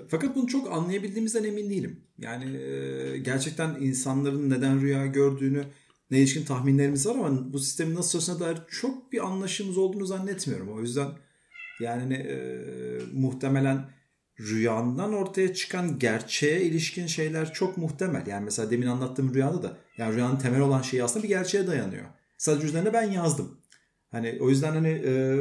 fakat 0.08 0.36
bunu 0.36 0.48
çok 0.48 0.72
anlayabildiğimizden 0.72 1.44
emin 1.44 1.70
değilim. 1.70 2.00
Yani 2.18 2.58
e, 2.58 3.18
gerçekten 3.18 3.76
insanların 3.80 4.50
neden 4.50 4.82
rüya 4.82 5.06
gördüğünü 5.06 5.64
ne 6.12 6.20
ilişkin 6.20 6.46
tahminlerimiz 6.46 7.08
var 7.08 7.16
ama 7.16 7.54
bu 7.54 7.60
sistemin 7.60 7.96
nasıl 7.96 8.12
çalıştığına 8.12 8.40
dair 8.40 8.58
çok 8.70 9.12
bir 9.12 9.26
anlaşımız 9.26 9.78
olduğunu 9.78 10.06
zannetmiyorum. 10.06 10.70
O 10.74 10.82
yüzden 10.82 11.08
yani 11.80 12.14
e, 12.14 12.60
muhtemelen 13.14 13.90
rüyandan 14.50 15.14
ortaya 15.14 15.54
çıkan 15.54 16.00
gerçeğe 16.00 16.62
ilişkin 16.62 17.08
şeyler 17.08 17.54
çok 17.54 17.78
muhtemel. 17.78 18.28
Yani 18.28 18.46
mesela 18.46 18.72
demin 18.72 18.88
anlattığım 18.88 19.34
rüyada 19.34 19.64
da 19.64 19.78
yani 19.98 20.16
rüyanın 20.16 20.38
temel 20.38 20.62
olan 20.62 20.82
şeyi 20.82 21.04
aslında 21.04 21.24
bir 21.24 21.30
gerçeğe 21.30 21.68
dayanıyor. 21.68 22.06
Sadece 22.38 22.68
üzerine 22.68 22.94
ben 22.94 23.12
yazdım. 23.12 23.58
Hani 24.12 24.38
o 24.42 24.50
yüzden 24.50 24.72
hani 24.72 24.90
e, 24.90 25.36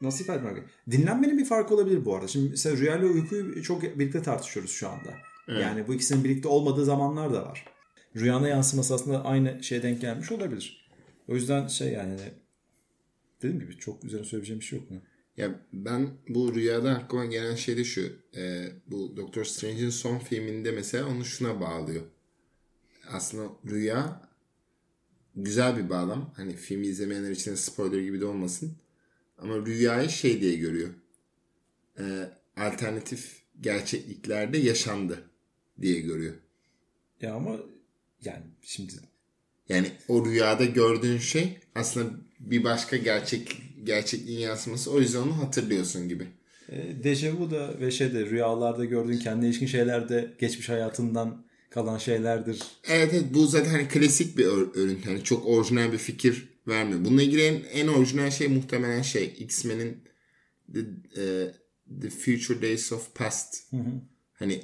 nasıl 0.00 0.24
ifade 0.24 0.38
etmek? 0.38 0.64
Dinlenmenin 0.90 1.38
bir 1.38 1.44
farkı 1.44 1.74
olabilir 1.74 2.04
bu 2.04 2.14
arada. 2.14 2.28
Şimdi 2.28 2.50
mesela 2.50 2.76
rüya 2.76 2.96
ile 2.98 3.06
uykuyu 3.06 3.62
çok 3.62 3.82
birlikte 3.82 4.22
tartışıyoruz 4.22 4.70
şu 4.70 4.88
anda. 4.88 5.10
Evet. 5.48 5.62
Yani 5.62 5.88
bu 5.88 5.94
ikisinin 5.94 6.24
birlikte 6.24 6.48
olmadığı 6.48 6.84
zamanlar 6.84 7.34
da 7.34 7.42
var. 7.42 7.64
Rüyana 8.16 8.48
yansıması 8.48 8.94
aslında 8.94 9.24
aynı 9.24 9.62
şeye 9.62 9.82
denk 9.82 10.00
gelmiş 10.00 10.32
olabilir. 10.32 10.88
O 11.28 11.34
yüzden 11.34 11.66
şey 11.66 11.92
yani 11.92 12.16
dediğim 13.42 13.60
gibi 13.60 13.78
çok 13.78 14.04
üzerine 14.04 14.26
söyleyeceğim 14.26 14.60
bir 14.60 14.64
şey 14.64 14.78
yok 14.78 14.90
mu? 14.90 14.96
Ya 15.36 15.60
ben 15.72 16.10
bu 16.28 16.54
rüyada 16.54 16.90
aklıma 16.90 17.24
gelen 17.24 17.54
şey 17.54 17.76
de 17.76 17.84
şu. 17.84 18.12
E, 18.36 18.72
bu 18.86 19.16
Doctor 19.16 19.44
Strange'in 19.44 19.90
son 19.90 20.18
filminde 20.18 20.70
mesela 20.70 21.08
onu 21.08 21.24
şuna 21.24 21.60
bağlıyor. 21.60 22.02
Aslında 23.08 23.52
rüya 23.70 24.28
güzel 25.36 25.76
bir 25.76 25.90
bağlam. 25.90 26.32
Hani 26.36 26.56
filmi 26.56 26.86
izlemeyenler 26.86 27.30
için 27.30 27.54
spoiler 27.54 28.00
gibi 28.00 28.20
de 28.20 28.24
olmasın. 28.26 28.76
Ama 29.38 29.66
rüyayı 29.66 30.08
şey 30.08 30.40
diye 30.40 30.56
görüyor. 30.56 30.90
E, 31.98 32.04
alternatif 32.56 33.42
gerçekliklerde 33.60 34.58
yaşandı 34.58 35.30
diye 35.80 36.00
görüyor. 36.00 36.34
Ya 37.20 37.34
ama 37.34 37.60
yani 38.24 38.44
şimdi 38.62 38.92
yani 39.68 39.92
o 40.08 40.26
rüyada 40.26 40.64
gördüğün 40.64 41.18
şey 41.18 41.58
aslında 41.74 42.10
bir 42.40 42.64
başka 42.64 42.96
gerçek 42.96 43.62
gerçekliğin 43.84 44.40
yansıması. 44.40 44.90
O 44.90 45.00
yüzden 45.00 45.18
onu 45.18 45.38
hatırlıyorsun 45.38 46.08
gibi. 46.08 46.26
E, 46.68 47.04
dejavu 47.04 47.50
da 47.50 47.80
ve 47.80 47.90
şeyde 47.90 48.26
rüyalarda 48.26 48.84
gördüğün 48.84 49.18
kendi 49.18 49.46
ilişkin 49.46 49.66
şeyler 49.66 50.08
de 50.08 50.32
geçmiş 50.38 50.68
hayatından 50.68 51.44
kalan 51.70 51.98
şeylerdir. 51.98 52.62
Evet 52.88 53.10
evet 53.14 53.24
bu 53.34 53.46
zaten 53.46 53.70
hani 53.70 53.88
klasik 53.88 54.38
bir 54.38 54.46
örüntü. 54.74 55.08
Hani 55.08 55.24
çok 55.24 55.46
orijinal 55.46 55.92
bir 55.92 55.98
fikir 55.98 56.48
vermiyor. 56.68 57.04
Bununla 57.04 57.22
ilgili 57.22 57.42
en, 57.42 57.62
en 57.72 57.88
orijinal 57.88 58.30
şey 58.30 58.48
muhtemelen 58.48 59.02
şey 59.02 59.34
X-Men'in 59.38 60.04
The, 60.74 60.80
uh, 60.80 61.52
The 62.00 62.10
Future 62.10 62.62
Days 62.62 62.92
of 62.92 63.14
Past. 63.14 63.72
Hı 63.72 63.76
hı. 63.76 63.92
Hani 64.32 64.60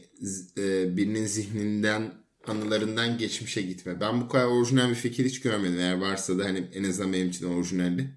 e, 0.58 0.96
birinin 0.96 1.26
zihninden 1.26 2.12
anılarından 2.46 3.18
geçmişe 3.18 3.62
gitme. 3.62 4.00
Ben 4.00 4.20
bu 4.20 4.28
kadar 4.28 4.44
orijinal 4.44 4.90
bir 4.90 4.94
fikir 4.94 5.24
hiç 5.24 5.40
görmedim. 5.40 5.78
Eğer 5.78 5.98
varsa 5.98 6.38
da 6.38 6.44
hani 6.44 6.68
en 6.74 6.84
azından 6.84 7.12
benim 7.12 7.28
için 7.28 7.46
orijinaldi. 7.46 8.10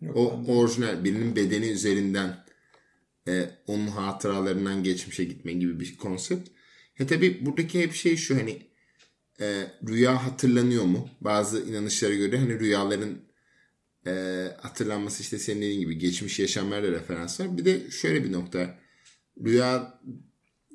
Yok, 0.00 0.16
o 0.16 0.58
orijinal 0.58 1.04
birinin 1.04 1.36
bedeni 1.36 1.66
üzerinden 1.66 2.44
e, 3.28 3.50
onun 3.66 3.86
hatıralarından 3.86 4.82
geçmişe 4.82 5.24
gitme 5.24 5.52
gibi 5.52 5.80
bir 5.80 5.96
konsept. 5.96 6.48
Ya 6.98 7.06
tabi 7.06 7.46
buradaki 7.46 7.82
hep 7.82 7.92
şey 7.92 8.16
şu 8.16 8.36
hani 8.36 8.62
e, 9.40 9.66
rüya 9.88 10.26
hatırlanıyor 10.26 10.84
mu? 10.84 11.10
Bazı 11.20 11.60
inanışlara 11.60 12.14
göre 12.14 12.38
hani 12.38 12.60
rüyaların 12.60 13.18
e, 14.06 14.12
hatırlanması 14.60 15.22
işte 15.22 15.38
senin 15.38 15.62
dediğin 15.62 15.80
gibi 15.80 15.98
geçmiş 15.98 16.38
yaşamlarla 16.38 16.92
referans 16.92 17.40
var. 17.40 17.58
Bir 17.58 17.64
de 17.64 17.90
şöyle 17.90 18.24
bir 18.24 18.32
nokta. 18.32 18.78
Rüya 19.44 20.00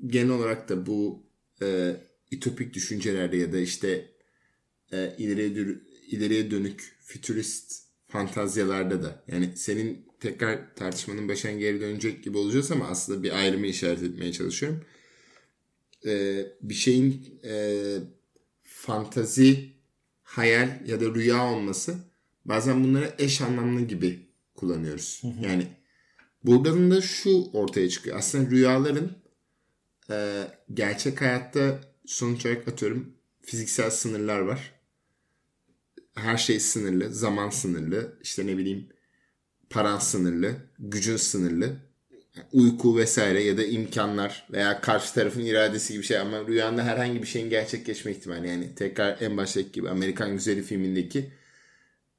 genel 0.07 0.29
olarak 0.29 0.69
da 0.69 0.85
bu 0.85 1.25
e, 1.61 1.95
ütopik 2.31 2.73
düşüncelerde 2.73 3.37
ya 3.37 3.53
da 3.53 3.59
işte 3.59 4.11
e, 4.91 5.15
ileriye, 5.17 5.77
ileriye 6.07 6.51
dönük 6.51 6.97
fütürist 7.01 7.82
fantazyalarda 8.13 9.03
da 9.03 9.23
yani 9.27 9.49
senin 9.55 10.05
tekrar 10.19 10.75
tartışmanın 10.75 11.29
başına 11.29 11.51
geri 11.51 11.81
dönecek 11.81 12.23
gibi 12.23 12.37
olacağız 12.37 12.71
ama 12.71 12.87
aslında 12.87 13.23
bir 13.23 13.37
ayrımı 13.37 13.67
işaret 13.67 14.03
etmeye 14.03 14.31
çalışıyorum. 14.31 14.85
Ee, 16.05 16.45
bir 16.61 16.73
şeyin 16.73 17.39
e, 17.43 17.75
fantazi, 18.63 19.73
hayal 20.23 20.87
ya 20.87 21.01
da 21.01 21.05
rüya 21.05 21.53
olması 21.53 21.95
bazen 22.45 22.83
bunları 22.83 23.13
eş 23.19 23.41
anlamlı 23.41 23.81
gibi 23.81 24.19
kullanıyoruz. 24.55 25.19
Hı 25.23 25.27
hı. 25.27 25.45
Yani 25.45 25.67
buradan 26.43 26.91
da 26.91 27.01
şu 27.01 27.51
ortaya 27.53 27.89
çıkıyor. 27.89 28.17
Aslında 28.17 28.49
rüyaların 28.49 29.11
e, 30.09 30.47
gerçek 30.73 31.21
hayatta 31.21 31.81
sonuç 32.05 32.45
olarak 32.45 32.67
atıyorum 32.67 33.13
fiziksel 33.41 33.91
sınırlar 33.91 34.39
var 34.39 34.72
her 36.15 36.37
şey 36.37 36.59
sınırlı, 36.59 37.13
zaman 37.13 37.49
sınırlı, 37.49 38.17
işte 38.21 38.47
ne 38.47 38.57
bileyim 38.57 38.89
paran 39.69 39.99
sınırlı, 39.99 40.55
gücün 40.79 41.17
sınırlı, 41.17 41.75
uyku 42.53 42.97
vesaire 42.97 43.43
ya 43.43 43.57
da 43.57 43.65
imkanlar 43.65 44.47
veya 44.51 44.81
karşı 44.81 45.13
tarafın 45.13 45.41
iradesi 45.41 45.93
gibi 45.93 46.03
şey 46.03 46.17
ama 46.19 46.47
rüyanda 46.47 46.83
herhangi 46.83 47.21
bir 47.21 47.27
şeyin 47.27 47.49
gerçekleşme 47.49 48.11
ihtimali 48.11 48.47
yani 48.47 48.75
tekrar 48.75 49.21
en 49.21 49.37
baştaki 49.37 49.71
gibi 49.71 49.89
Amerikan 49.89 50.31
Güzeli 50.31 50.63
filmindeki 50.63 51.31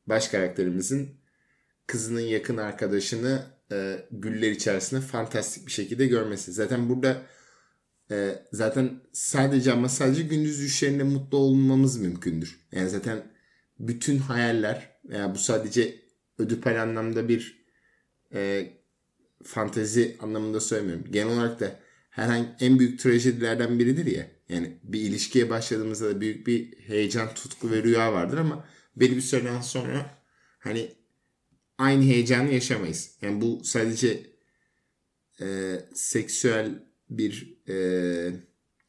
baş 0.06 0.28
karakterimizin 0.28 1.08
kızının 1.86 2.20
yakın 2.20 2.56
arkadaşını 2.56 3.42
e, 3.72 4.06
güller 4.10 4.50
içerisinde 4.50 5.00
fantastik 5.00 5.66
bir 5.66 5.72
şekilde 5.72 6.06
görmesi. 6.06 6.52
Zaten 6.52 6.88
burada 6.88 7.22
e, 8.10 8.42
zaten 8.52 9.00
sadece 9.12 9.72
ama 9.72 9.88
sadece 9.88 10.22
gündüz 10.22 10.60
düşlerinde 10.60 11.02
mutlu 11.02 11.38
olmamız 11.38 11.96
mümkündür. 11.96 12.60
Yani 12.72 12.90
zaten 12.90 13.33
bütün 13.78 14.18
hayaller 14.18 14.90
yani 15.08 15.34
bu 15.34 15.38
sadece 15.38 16.00
ödüpel 16.38 16.82
anlamda 16.82 17.28
bir 17.28 17.66
e, 18.34 18.70
fantezi 19.42 20.16
anlamında 20.20 20.60
söylemiyorum. 20.60 21.04
Genel 21.10 21.32
olarak 21.32 21.60
da 21.60 21.80
herhangi 22.10 22.48
en 22.60 22.78
büyük 22.78 23.00
trajedilerden 23.00 23.78
biridir 23.78 24.06
ya. 24.06 24.26
Yani 24.48 24.78
bir 24.82 25.00
ilişkiye 25.00 25.50
başladığımızda 25.50 26.08
da 26.08 26.20
büyük 26.20 26.46
bir 26.46 26.78
heyecan, 26.78 27.34
tutku 27.34 27.70
ve 27.70 27.82
rüya 27.82 28.12
vardır 28.12 28.38
ama 28.38 28.64
belli 28.96 29.16
bir 29.16 29.20
süreden 29.20 29.60
sonra 29.60 30.24
hani 30.58 30.88
aynı 31.78 32.04
heyecanı 32.04 32.52
yaşamayız. 32.52 33.10
Yani 33.22 33.40
bu 33.40 33.64
sadece 33.64 34.34
e, 35.40 35.78
seksüel 35.94 36.84
bir 37.10 37.58
e, 37.68 37.76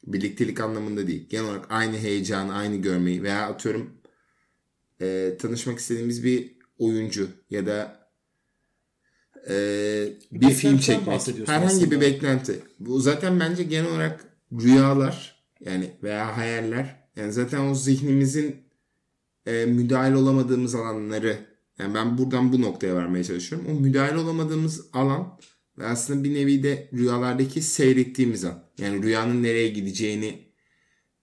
birliktelik 0.06 0.60
anlamında 0.60 1.06
değil. 1.06 1.28
Genel 1.28 1.44
olarak 1.44 1.66
aynı 1.68 1.98
heyecanı, 1.98 2.54
aynı 2.54 2.76
görmeyi 2.76 3.22
veya 3.22 3.46
atıyorum 3.46 4.00
e, 5.00 5.36
tanışmak 5.38 5.78
istediğimiz 5.78 6.24
bir 6.24 6.56
oyuncu 6.78 7.28
ya 7.50 7.66
da 7.66 8.08
e, 9.48 9.54
bir 10.32 10.50
film 10.50 10.78
çekmek. 10.78 11.20
Herhangi 11.46 11.66
aslında. 11.66 11.90
bir 11.90 12.00
beklenti. 12.00 12.60
Bu 12.78 13.00
zaten 13.00 13.40
bence 13.40 13.62
genel 13.62 13.90
olarak 13.90 14.24
rüyalar 14.52 15.44
yani 15.60 15.90
veya 16.02 16.36
hayaller 16.36 17.08
yani 17.16 17.32
zaten 17.32 17.60
o 17.60 17.74
zihnimizin 17.74 18.56
e, 19.46 19.66
müdahil 19.66 20.12
olamadığımız 20.12 20.74
alanları 20.74 21.38
yani 21.78 21.94
ben 21.94 22.18
buradan 22.18 22.52
bu 22.52 22.62
noktaya 22.62 22.94
varmaya 22.94 23.24
çalışıyorum. 23.24 23.66
O 23.70 23.80
müdahil 23.80 24.14
olamadığımız 24.14 24.86
alan 24.92 25.38
ve 25.78 25.86
aslında 25.86 26.24
bir 26.24 26.34
nevi 26.34 26.62
de 26.62 26.90
rüyalardaki 26.92 27.62
seyrettiğimiz 27.62 28.44
an. 28.44 28.62
Yani 28.78 29.02
rüyanın 29.02 29.42
nereye 29.42 29.68
gideceğini 29.68 30.46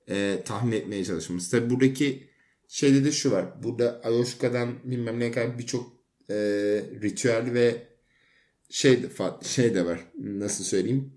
e, 0.09 0.41
tahmin 0.45 0.71
etmeye 0.71 1.05
çalışmamız. 1.05 1.49
Tabi 1.49 1.69
buradaki 1.69 2.32
şeyde 2.67 3.05
de 3.05 3.11
şu 3.11 3.31
var. 3.31 3.63
Burada 3.63 4.01
Ayoshka'dan 4.03 4.75
bilmem 4.83 5.19
ne 5.19 5.31
kadar 5.31 5.59
birçok 5.59 5.93
e, 6.29 6.35
ritüel 7.01 7.53
ve 7.53 7.87
şey 8.69 9.03
de, 9.03 9.09
şey 9.43 9.75
de 9.75 9.85
var. 9.85 9.99
Nasıl 10.19 10.63
söyleyeyim? 10.63 11.13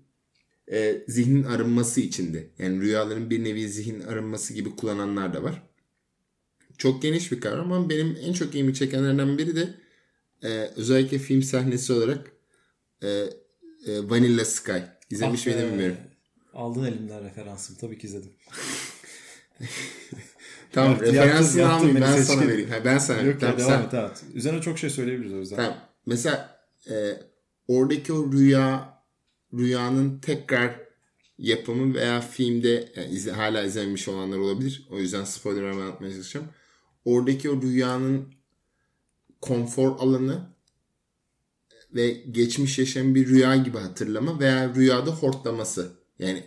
E, 0.71 1.03
zihnin 1.07 1.43
arınması 1.43 2.01
içinde. 2.01 2.47
Yani 2.59 2.81
rüyaların 2.81 3.29
bir 3.29 3.43
nevi 3.43 3.69
zihin 3.69 3.99
arınması 3.99 4.53
gibi 4.53 4.75
kullananlar 4.75 5.33
da 5.33 5.43
var. 5.43 5.63
Çok 6.77 7.01
geniş 7.01 7.31
bir 7.31 7.41
kavram 7.41 7.71
ama 7.71 7.89
benim 7.89 8.17
en 8.21 8.33
çok 8.33 8.55
ilmi 8.55 8.73
çekenlerden 8.73 9.37
biri 9.37 9.55
de 9.55 9.73
e, 10.43 10.49
özellikle 10.75 11.19
film 11.19 11.43
sahnesi 11.43 11.93
olarak 11.93 12.31
e, 13.01 13.07
e, 13.07 13.29
Vanilla 14.09 14.45
Sky. 14.45 14.77
İzlemiş 15.09 15.47
ah, 15.47 15.51
miydim 15.51 15.71
bilmiyorum. 15.71 15.97
Aldın 16.53 16.83
elimden 16.83 17.23
referansım. 17.23 17.75
Tabii 17.75 17.97
ki 17.97 18.07
izledim. 18.07 18.31
Tamam 20.71 20.91
Yaptı, 20.91 21.05
referansını 21.05 21.61
yaptım, 21.61 21.89
almayayım 21.89 22.01
ben 22.01 22.21
sana 22.21 22.47
vereyim. 22.47 22.69
Ha, 22.69 22.75
ben 22.85 22.97
sana 22.97 23.21
Yok 23.21 23.39
tamam, 23.39 23.59
ya 23.59 23.65
devam 23.65 23.81
sen... 23.81 23.87
et 23.87 23.93
evet. 23.93 24.23
Üzerine 24.33 24.61
çok 24.61 24.79
şey 24.79 24.89
söyleyebiliriz 24.89 25.33
o 25.33 25.37
yüzden. 25.37 25.55
Tamam. 25.55 25.77
Mesela 26.05 26.59
e, 26.89 27.21
oradaki 27.67 28.13
o 28.13 28.31
rüya 28.31 28.97
rüyanın 29.53 30.19
tekrar 30.19 30.87
yapımı 31.37 31.93
veya 31.93 32.21
filmde 32.21 32.91
yani 32.95 33.09
izle, 33.09 33.31
hala 33.31 33.63
izlememiş 33.63 34.07
olanlar 34.07 34.37
olabilir. 34.37 34.87
O 34.91 34.99
yüzden 34.99 35.23
spoiler 35.23 35.63
anlatmaya 35.63 36.11
çalışacağım. 36.11 36.47
Oradaki 37.05 37.49
o 37.49 37.61
rüyanın 37.61 38.33
konfor 39.41 39.99
alanı 39.99 40.57
ve 41.95 42.11
geçmiş 42.11 42.79
yaşayan 42.79 43.15
bir 43.15 43.27
rüya 43.27 43.55
gibi 43.55 43.77
hatırlama 43.77 44.39
veya 44.39 44.75
rüyada 44.75 45.11
hortlaması. 45.11 45.91
Yani 46.19 46.43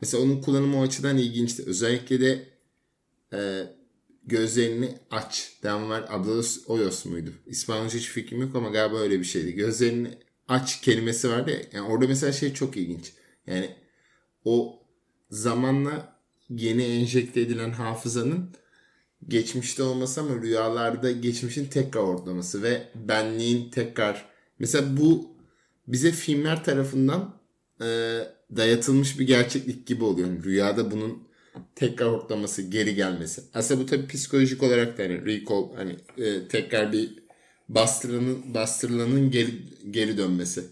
mesela 0.00 0.22
onun 0.22 0.40
kullanımı 0.40 0.80
o 0.80 0.82
açıdan 0.82 1.18
ilginçti. 1.18 1.62
Özellikle 1.66 2.20
de 2.20 2.53
e, 3.34 3.66
gözlerini 4.26 4.98
aç. 5.10 5.52
Denver 5.62 6.04
Ablalos 6.08 6.58
Oyos 6.66 7.04
muydu? 7.04 7.30
İspanyolca 7.46 7.98
hiç 7.98 8.08
fikrim 8.08 8.40
yok 8.40 8.56
ama 8.56 8.68
galiba 8.68 8.98
öyle 8.98 9.18
bir 9.18 9.24
şeydi. 9.24 9.54
Gözlerini 9.54 10.18
aç 10.48 10.80
kelimesi 10.80 11.30
vardı 11.30 11.50
ya. 11.50 11.60
Yani 11.72 11.88
orada 11.88 12.06
mesela 12.06 12.32
şey 12.32 12.54
çok 12.54 12.76
ilginç. 12.76 13.12
Yani 13.46 13.70
o 14.44 14.82
zamanla 15.30 16.18
yeni 16.50 16.82
enjekte 16.82 17.40
edilen 17.40 17.70
hafızanın 17.70 18.50
geçmişte 19.28 19.82
olması 19.82 20.20
ama 20.20 20.42
rüyalarda 20.42 21.10
geçmişin 21.10 21.66
tekrar 21.66 22.00
ortlaması 22.00 22.62
ve 22.62 22.88
benliğin 22.94 23.70
tekrar 23.70 24.28
mesela 24.58 24.96
bu 24.96 25.36
bize 25.88 26.12
filmler 26.12 26.64
tarafından 26.64 27.40
e, 27.80 27.86
dayatılmış 28.56 29.18
bir 29.18 29.26
gerçeklik 29.26 29.86
gibi 29.86 30.04
oluyor. 30.04 30.28
Yani 30.28 30.44
rüyada 30.44 30.90
bunun 30.90 31.28
tekrar 31.74 32.06
ortlaması, 32.06 32.62
geri 32.62 32.94
gelmesi. 32.94 33.42
Aslında 33.54 33.80
bu 33.80 33.86
tabii 33.86 34.06
psikolojik 34.06 34.62
olarak 34.62 34.98
da 34.98 35.02
hani 35.02 35.26
recall 35.26 35.76
hani 35.76 35.96
e, 36.18 36.48
tekrar 36.48 36.92
bir 36.92 37.10
bastırılanın 37.68 38.54
bastırılanın 38.54 39.30
geri, 39.30 39.50
geri 39.90 40.18
dönmesi. 40.18 40.64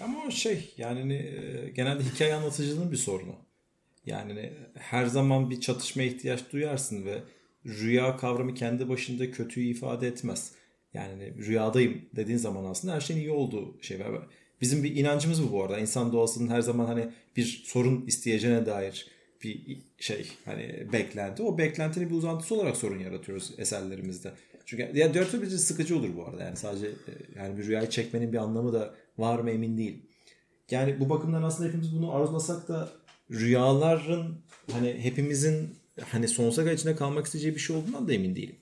Ama 0.00 0.18
o 0.26 0.30
şey 0.30 0.74
yani 0.78 1.00
hani, 1.00 1.14
e, 1.14 1.70
genelde 1.74 2.04
hikaye 2.04 2.34
anlatıcının 2.34 2.92
bir 2.92 2.96
sorunu. 2.96 3.34
Yani 4.06 4.32
hani, 4.32 4.52
her 4.74 5.06
zaman 5.06 5.50
bir 5.50 5.60
çatışma 5.60 6.02
ihtiyaç 6.02 6.52
duyarsın 6.52 7.04
ve 7.04 7.22
rüya 7.66 8.16
kavramı 8.16 8.54
kendi 8.54 8.88
başında 8.88 9.30
kötüyü 9.30 9.68
ifade 9.68 10.08
etmez. 10.08 10.52
Yani 10.94 11.10
hani, 11.12 11.46
rüyadayım 11.46 12.02
dediğin 12.16 12.38
zaman 12.38 12.64
aslında 12.64 12.94
her 12.94 13.00
şeyin 13.00 13.20
iyi 13.20 13.30
olduğu 13.30 13.82
şey 13.82 14.00
var. 14.00 14.26
Bizim 14.60 14.84
bir 14.84 14.96
inancımız 14.96 15.42
bu 15.42 15.52
bu 15.52 15.62
arada. 15.62 15.78
İnsan 15.78 16.12
doğasının 16.12 16.48
her 16.48 16.60
zaman 16.60 16.86
hani 16.86 17.08
bir 17.36 17.62
sorun 17.66 18.06
isteyeceğine 18.06 18.66
dair 18.66 19.06
bir 19.42 19.78
şey 19.98 20.32
hani 20.44 20.86
beklenti. 20.92 21.42
O 21.42 21.58
beklentinin 21.58 22.10
bir 22.10 22.14
uzantısı 22.14 22.54
olarak 22.54 22.76
sorun 22.76 22.98
yaratıyoruz 22.98 23.52
eserlerimizde. 23.58 24.32
Çünkü 24.66 24.90
ya 24.94 25.14
diğer 25.14 25.30
türlü 25.30 25.50
sıkıcı 25.50 25.98
olur 25.98 26.16
bu 26.16 26.26
arada. 26.26 26.44
Yani 26.44 26.56
sadece 26.56 26.86
e, 26.86 27.12
yani 27.36 27.58
bir 27.58 27.66
rüyayı 27.66 27.90
çekmenin 27.90 28.32
bir 28.32 28.38
anlamı 28.38 28.72
da 28.72 28.94
var 29.18 29.38
mı 29.38 29.50
emin 29.50 29.78
değil. 29.78 30.02
Yani 30.70 31.00
bu 31.00 31.10
bakımdan 31.10 31.42
aslında 31.42 31.68
hepimiz 31.68 31.96
bunu 31.96 32.14
arzulasak 32.14 32.68
da 32.68 32.90
rüyaların 33.30 34.38
hani 34.72 34.92
hepimizin 34.92 35.76
hani 36.00 36.28
sonsuza 36.28 36.62
kadar 36.62 36.74
içinde 36.74 36.96
kalmak 36.96 37.26
isteyeceği 37.26 37.54
bir 37.54 37.60
şey 37.60 37.76
olduğundan 37.76 38.08
da 38.08 38.12
emin 38.12 38.36
değilim. 38.36 38.56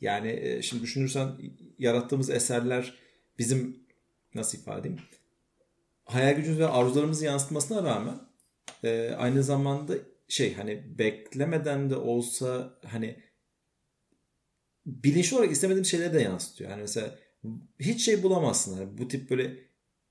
Yani 0.00 0.28
e, 0.42 0.62
şimdi 0.62 0.82
düşünürsen 0.82 1.32
yarattığımız 1.78 2.30
eserler 2.30 2.94
bizim 3.38 3.76
nasıl 4.34 4.58
ifade 4.58 4.80
edeyim? 4.80 4.98
Hayal 6.04 6.36
gücümüz 6.36 6.58
ve 6.58 6.66
arzularımızı 6.66 7.24
yansıtmasına 7.24 7.82
rağmen 7.82 8.29
e, 8.84 9.10
aynı 9.18 9.42
zamanda 9.42 9.94
şey 10.28 10.54
hani 10.54 10.98
beklemeden 10.98 11.90
de 11.90 11.96
olsa 11.96 12.78
hani 12.86 13.16
bilinçli 14.86 15.36
olarak 15.36 15.52
istemediğim 15.52 15.84
şeyleri 15.84 16.12
de 16.12 16.20
yansıtıyor. 16.20 16.70
Yani 16.70 16.80
mesela 16.80 17.18
hiç 17.80 18.04
şey 18.04 18.22
bulamazsın. 18.22 18.76
Yani 18.76 18.98
bu 18.98 19.08
tip 19.08 19.30
böyle 19.30 19.56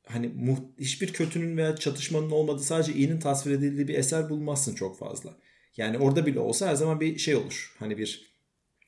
hani 0.07 0.27
muht- 0.27 0.79
hiçbir 0.79 1.13
kötünün 1.13 1.57
veya 1.57 1.75
çatışmanın 1.75 2.31
olmadığı 2.31 2.63
sadece 2.63 2.93
iyinin 2.93 3.19
tasvir 3.19 3.51
edildiği 3.51 3.87
bir 3.87 3.95
eser 3.95 4.29
bulmazsın 4.29 4.75
çok 4.75 4.99
fazla. 4.99 5.37
Yani 5.77 5.97
orada 5.97 6.25
bile 6.25 6.39
olsa 6.39 6.67
her 6.67 6.75
zaman 6.75 6.99
bir 6.99 7.17
şey 7.17 7.35
olur. 7.35 7.75
Hani 7.79 7.97
bir 7.97 8.29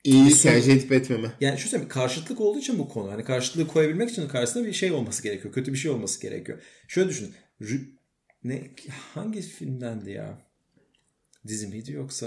İyi 0.04 0.30
son... 0.30 0.50
tercih 0.50 0.72
edip 0.72 0.92
etmeme. 0.92 1.32
Yani 1.40 1.58
şu 1.58 1.68
söyleyeyim 1.68 1.88
karşıtlık 1.88 2.40
olduğu 2.40 2.58
için 2.58 2.78
bu 2.78 2.88
konu. 2.88 3.12
Hani 3.12 3.24
karşıtlığı 3.24 3.66
koyabilmek 3.66 4.10
için 4.10 4.28
karşısında 4.28 4.66
bir 4.66 4.72
şey 4.72 4.92
olması 4.92 5.22
gerekiyor. 5.22 5.54
Kötü 5.54 5.72
bir 5.72 5.78
şey 5.78 5.90
olması 5.90 6.22
gerekiyor. 6.22 6.62
Şöyle 6.88 7.08
düşün. 7.08 7.34
Ne 8.44 8.70
hangi 9.14 9.42
filmdendi 9.42 10.10
ya? 10.10 10.38
Dizi 11.46 11.66
miydi 11.66 11.92
yoksa 11.92 12.26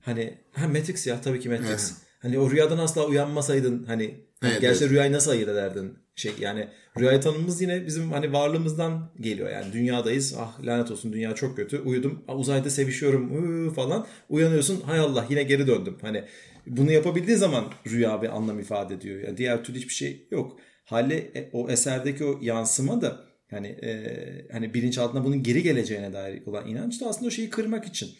hani 0.00 0.38
ha 0.52 0.68
Matrix 0.68 1.06
ya 1.06 1.20
tabii 1.20 1.40
ki 1.40 1.48
Matrix. 1.48 1.94
hani 2.18 2.38
o 2.38 2.50
rüyadan 2.50 2.78
asla 2.78 3.06
uyanmasaydın 3.06 3.84
hani 3.84 4.04
evet, 4.42 4.60
gerçekten 4.60 4.86
evet. 4.86 4.90
rüyayı 4.90 5.12
nasıl 5.12 5.30
ayırt 5.30 5.48
ederdin? 5.48 5.98
Şey 6.14 6.32
yani 6.40 6.68
rüyayı 6.98 7.20
tanımımız 7.20 7.62
yine 7.62 7.86
bizim 7.86 8.12
hani 8.12 8.32
varlığımızdan 8.32 9.10
geliyor 9.20 9.50
yani 9.50 9.72
dünyadayız 9.72 10.34
ah 10.38 10.64
lanet 10.64 10.90
olsun 10.90 11.12
dünya 11.12 11.34
çok 11.34 11.56
kötü 11.56 11.78
uyudum 11.78 12.24
uzayda 12.28 12.70
sevişiyorum 12.70 13.74
falan 13.74 14.06
uyanıyorsun 14.28 14.80
hay 14.80 14.98
Allah 14.98 15.26
yine 15.30 15.42
geri 15.42 15.66
döndüm 15.66 15.96
hani 16.02 16.24
bunu 16.66 16.92
yapabildiği 16.92 17.36
zaman 17.36 17.64
rüya 17.86 18.22
bir 18.22 18.36
anlam 18.36 18.60
ifade 18.60 18.94
ediyor 18.94 19.20
yani 19.20 19.36
diğer 19.36 19.64
türlü 19.64 19.78
hiçbir 19.78 19.94
şey 19.94 20.26
yok 20.30 20.60
hali 20.84 21.14
e, 21.14 21.50
o 21.52 21.70
eserdeki 21.70 22.24
o 22.24 22.38
yansıma 22.42 23.00
da 23.00 23.29
hani 23.50 23.66
e, 23.66 24.48
hani 24.52 24.74
bilinçaltına 24.74 25.24
bunun 25.24 25.42
geri 25.42 25.62
geleceğine 25.62 26.12
dair 26.12 26.46
olan 26.46 26.66
inanç 26.66 27.00
da 27.00 27.06
aslında 27.06 27.26
o 27.26 27.30
şeyi 27.30 27.50
kırmak 27.50 27.86
için 27.86 28.10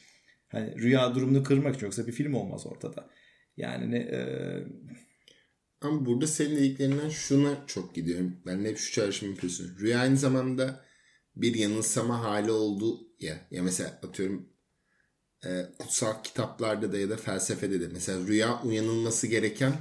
hani 0.49 0.79
rüya 0.79 1.15
durumunu 1.15 1.43
kırmak 1.43 1.75
için 1.75 1.87
yoksa 1.87 2.07
bir 2.07 2.13
film 2.13 2.35
olmaz 2.35 2.67
ortada 2.67 3.11
yani 3.57 3.97
e, 3.97 4.21
ama 5.81 6.07
burada 6.07 6.27
senin 6.27 6.57
dediklerinden 6.57 7.09
şuna 7.09 7.67
çok 7.67 7.95
gidiyorum. 7.95 8.37
Ben 8.47 8.65
hep 8.65 8.79
şu 8.79 8.93
çalışma 8.93 9.29
yapıyorsun. 9.29 9.79
Rüya 9.81 10.01
aynı 10.01 10.17
zamanda 10.17 10.85
bir 11.37 11.55
yanılsama 11.55 12.25
hali 12.25 12.51
oldu 12.51 13.01
ya. 13.21 13.47
Ya 13.51 13.63
mesela 13.63 14.01
atıyorum 14.03 14.53
e, 15.45 15.67
kutsal 15.79 16.23
kitaplarda 16.23 16.93
da 16.93 16.99
ya 16.99 17.11
da 17.11 17.17
felsefede 17.17 17.81
de 17.81 17.89
mesela 17.89 18.27
rüya 18.27 18.63
uyanılması 18.63 19.27
gereken 19.27 19.73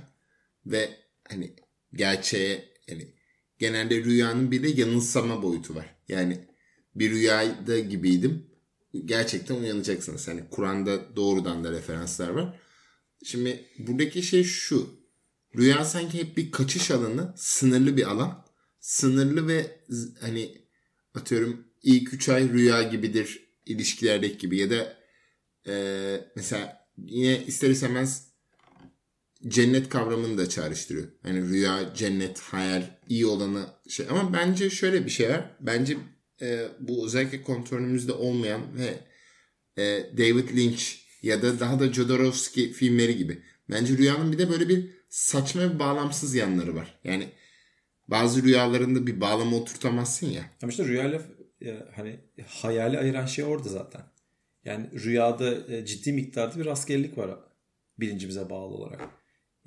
ve 0.66 0.90
hani 1.30 1.56
gerçeğe 1.94 2.74
yani 2.88 3.14
genelde 3.60 4.04
rüyanın 4.04 4.52
bir 4.52 4.64
de 4.64 4.82
yanılsama 4.82 5.44
boyutu 5.44 5.76
var. 5.76 5.96
Yani 6.08 6.48
bir 6.96 7.12
rüyada 7.12 7.80
gibiydim. 7.80 8.50
Gerçekten 9.06 9.56
uyanacaksınız. 9.56 10.28
Hani 10.28 10.50
Kur'an'da 10.52 11.16
doğrudan 11.16 11.64
da 11.64 11.72
referanslar 11.72 12.30
var. 12.30 12.60
Şimdi 13.24 13.66
buradaki 13.80 14.24
şey 14.24 14.44
şu. 14.44 15.00
Rüya 15.58 15.86
sanki 15.86 16.20
hep 16.20 16.38
bir 16.38 16.52
kaçış 16.52 16.92
alanı, 16.92 17.34
sınırlı 17.38 17.98
bir 17.98 18.12
alan. 18.12 18.46
Sınırlı 18.80 19.48
ve 19.48 19.82
hani 20.22 20.62
atıyorum 21.14 21.68
ilk 21.84 22.14
üç 22.14 22.30
ay 22.30 22.50
rüya 22.50 22.84
gibidir 22.84 23.50
ilişkilerdeki 23.66 24.38
gibi 24.38 24.58
ya 24.58 24.70
da 24.70 24.98
e, 25.68 25.74
mesela 26.36 26.88
yine 26.98 27.46
ister 27.46 27.70
istemez 27.70 28.29
cennet 29.48 29.90
kavramını 29.90 30.38
da 30.38 30.50
çağrıştırıyor. 30.50 31.08
Hani 31.24 31.50
rüya, 31.50 31.94
cennet, 31.96 32.40
hayal, 32.40 32.84
iyi 33.10 33.26
olanı 33.26 33.66
şey. 33.90 34.06
Ama 34.10 34.34
bence 34.34 34.70
şöyle 34.70 35.06
bir 35.06 35.10
şey 35.10 35.30
var. 35.30 35.56
Bence 35.60 35.98
e, 36.42 36.68
bu 36.80 37.06
özellikle 37.06 37.44
kontrolümüzde 37.44 38.12
olmayan 38.12 38.62
ve 38.78 39.00
e, 39.84 40.18
David 40.18 40.58
Lynch 40.58 40.84
ya 41.22 41.42
da 41.42 41.60
daha 41.60 41.80
da 41.80 41.94
Jodorowsky 41.94 42.72
filmleri 42.72 43.18
gibi. 43.18 43.42
Bence 43.70 43.98
rüyanın 43.98 44.32
bir 44.32 44.38
de 44.38 44.50
böyle 44.50 44.70
bir 44.70 44.90
saçma 45.10 45.62
ve 45.62 45.80
bağlamsız 45.80 46.36
yanları 46.36 46.76
var. 46.76 47.00
Yani 47.04 47.28
bazı 48.08 48.44
rüyalarında 48.44 49.08
bir 49.08 49.22
bağlama 49.22 49.58
oturtamazsın 49.58 50.28
ya. 50.28 50.44
Ama 50.62 50.70
işte 50.70 50.86
rüyayla 50.86 51.22
hani 51.96 52.20
hayali 52.48 53.00
ayıran 53.00 53.26
şey 53.26 53.46
orada 53.46 53.70
zaten. 53.70 54.02
Yani 54.66 54.90
rüyada 55.04 55.74
e, 55.74 55.86
ciddi 55.86 56.14
miktarda 56.14 56.60
bir 56.60 56.66
rastgelelik 56.66 57.18
var 57.18 57.40
bilincimize 58.00 58.50
bağlı 58.50 58.76
olarak. 58.76 59.19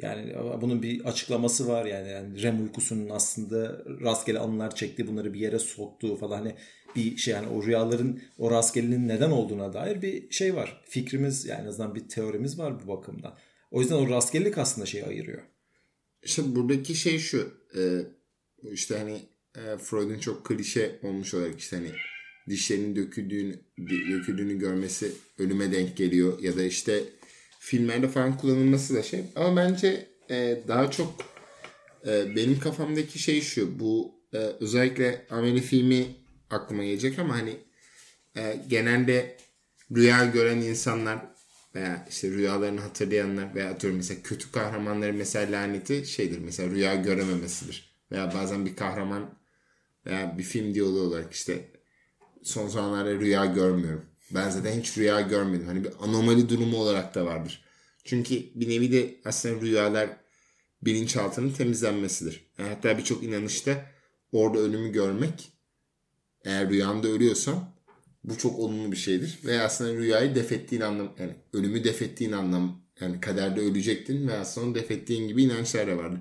Yani 0.03 0.35
bunun 0.61 0.83
bir 0.83 1.05
açıklaması 1.05 1.69
var 1.69 1.85
yani, 1.85 2.09
yani 2.09 2.43
REM 2.43 2.63
uykusunun 2.63 3.09
aslında 3.09 3.85
rastgele 4.01 4.39
anılar 4.39 4.75
çektiği 4.75 5.07
bunları 5.07 5.35
bir 5.35 5.41
yere 5.41 5.59
soktuğu 5.59 6.17
falan 6.17 6.39
hani 6.39 6.55
bir 6.97 7.17
şey 7.17 7.35
yani 7.35 7.49
o 7.49 7.67
rüyaların 7.67 8.21
o 8.39 8.51
rastgelinin 8.51 9.09
neden 9.09 9.31
olduğuna 9.31 9.73
dair 9.73 10.03
bir 10.03 10.31
şey 10.31 10.55
var. 10.55 10.83
Fikrimiz 10.89 11.47
yani 11.47 11.63
en 11.63 11.67
azından 11.67 11.95
bir 11.95 12.09
teorimiz 12.09 12.59
var 12.59 12.85
bu 12.85 12.89
bakımdan. 12.89 13.35
O 13.71 13.81
yüzden 13.81 13.95
o 13.95 14.09
rastgelelik 14.09 14.59
aslında 14.59 14.87
şeyi 14.87 15.05
ayırıyor. 15.05 15.43
İşte 16.23 16.43
buradaki 16.57 16.95
şey 16.95 17.19
şu. 17.19 17.55
E, 17.77 17.81
işte 18.73 18.99
hani 18.99 19.19
e, 19.57 19.79
Freud'un 19.79 20.19
çok 20.19 20.47
klişe 20.47 20.99
olmuş 21.03 21.35
olarak 21.35 21.59
işte 21.59 21.77
hani 21.77 21.91
dişlerinin 22.49 22.97
döküldüğünü, 22.97 23.59
döküldüğünü 23.89 24.59
görmesi 24.59 25.13
ölüme 25.39 25.73
denk 25.73 25.97
geliyor. 25.97 26.39
Ya 26.43 26.57
da 26.57 26.63
işte 26.63 27.05
filmlerde 27.63 28.09
falan 28.09 28.39
kullanılması 28.39 28.95
da 28.95 29.03
şey. 29.03 29.25
Ama 29.37 29.57
bence 29.57 30.07
e, 30.31 30.61
daha 30.69 30.91
çok 30.91 31.15
e, 32.07 32.37
benim 32.37 32.61
kafamdaki 32.61 33.19
şey 33.19 33.41
şu. 33.41 33.81
Bu 33.81 34.15
e, 34.33 34.37
özellikle 34.37 35.27
Ameli 35.31 35.61
filmi 35.61 36.07
aklıma 36.51 36.85
gelecek 36.85 37.19
ama 37.19 37.35
hani 37.35 37.57
e, 38.37 38.57
genelde 38.69 39.37
rüya 39.97 40.25
gören 40.25 40.57
insanlar 40.57 41.19
veya 41.75 42.07
işte 42.11 42.29
rüyalarını 42.29 42.81
hatırlayanlar 42.81 43.55
veya 43.55 43.71
atıyorum 43.71 43.97
mesela 43.97 44.23
kötü 44.23 44.53
kahramanların 44.53 45.17
mesela 45.17 45.53
laneti 45.53 46.07
şeydir 46.07 46.39
mesela 46.39 46.71
rüya 46.71 46.95
görememesidir. 46.95 47.97
Veya 48.13 48.35
bazen 48.35 48.67
bir 48.67 48.77
kahraman 48.77 49.39
veya 50.07 50.39
bir 50.39 50.43
film 50.43 50.75
diyaloğu 50.75 51.01
olarak 51.01 51.33
işte 51.33 51.71
son 52.43 52.69
zamanlarda 52.69 53.15
rüya 53.15 53.47
görmüyorum. 53.47 54.12
Ben 54.35 54.51
zaten 54.51 54.81
hiç 54.81 54.99
rüya 54.99 55.21
görmedim. 55.21 55.67
Hani 55.67 55.85
bir 55.85 55.91
anomali 56.01 56.49
durumu 56.49 56.77
olarak 56.77 57.15
da 57.15 57.27
vardır. 57.27 57.65
Çünkü 58.05 58.35
bir 58.55 58.69
nevi 58.69 58.93
de 58.93 59.21
aslında 59.25 59.61
rüyalar 59.61 60.11
bilinçaltının 60.83 61.51
temizlenmesidir. 61.51 62.51
Yani 62.59 62.69
hatta 62.69 62.99
birçok 62.99 63.23
inanışta 63.25 63.87
orada 64.33 64.59
ölümü 64.59 64.93
görmek 64.93 65.53
eğer 66.45 66.71
rüyanda 66.71 67.09
ölüyorsan 67.09 67.73
bu 68.25 68.39
çok 68.39 68.59
olumlu 68.59 68.93
bir 68.93 68.97
şeydir. 68.97 69.39
Ve 69.45 69.61
aslında 69.61 69.95
rüyayı 69.95 70.35
defettiğin 70.35 70.83
anlam 70.83 71.15
yani 71.19 71.35
ölümü 71.53 71.85
defettiğin 71.85 72.33
anlam 72.33 72.83
yani 73.01 73.21
kaderde 73.21 73.61
ölecektin 73.61 74.29
ve 74.29 74.39
aslında 74.39 74.79
defettiğin 74.79 75.29
gibi 75.29 75.43
inançlar 75.43 75.87
da 75.87 75.97
vardı. 75.97 76.21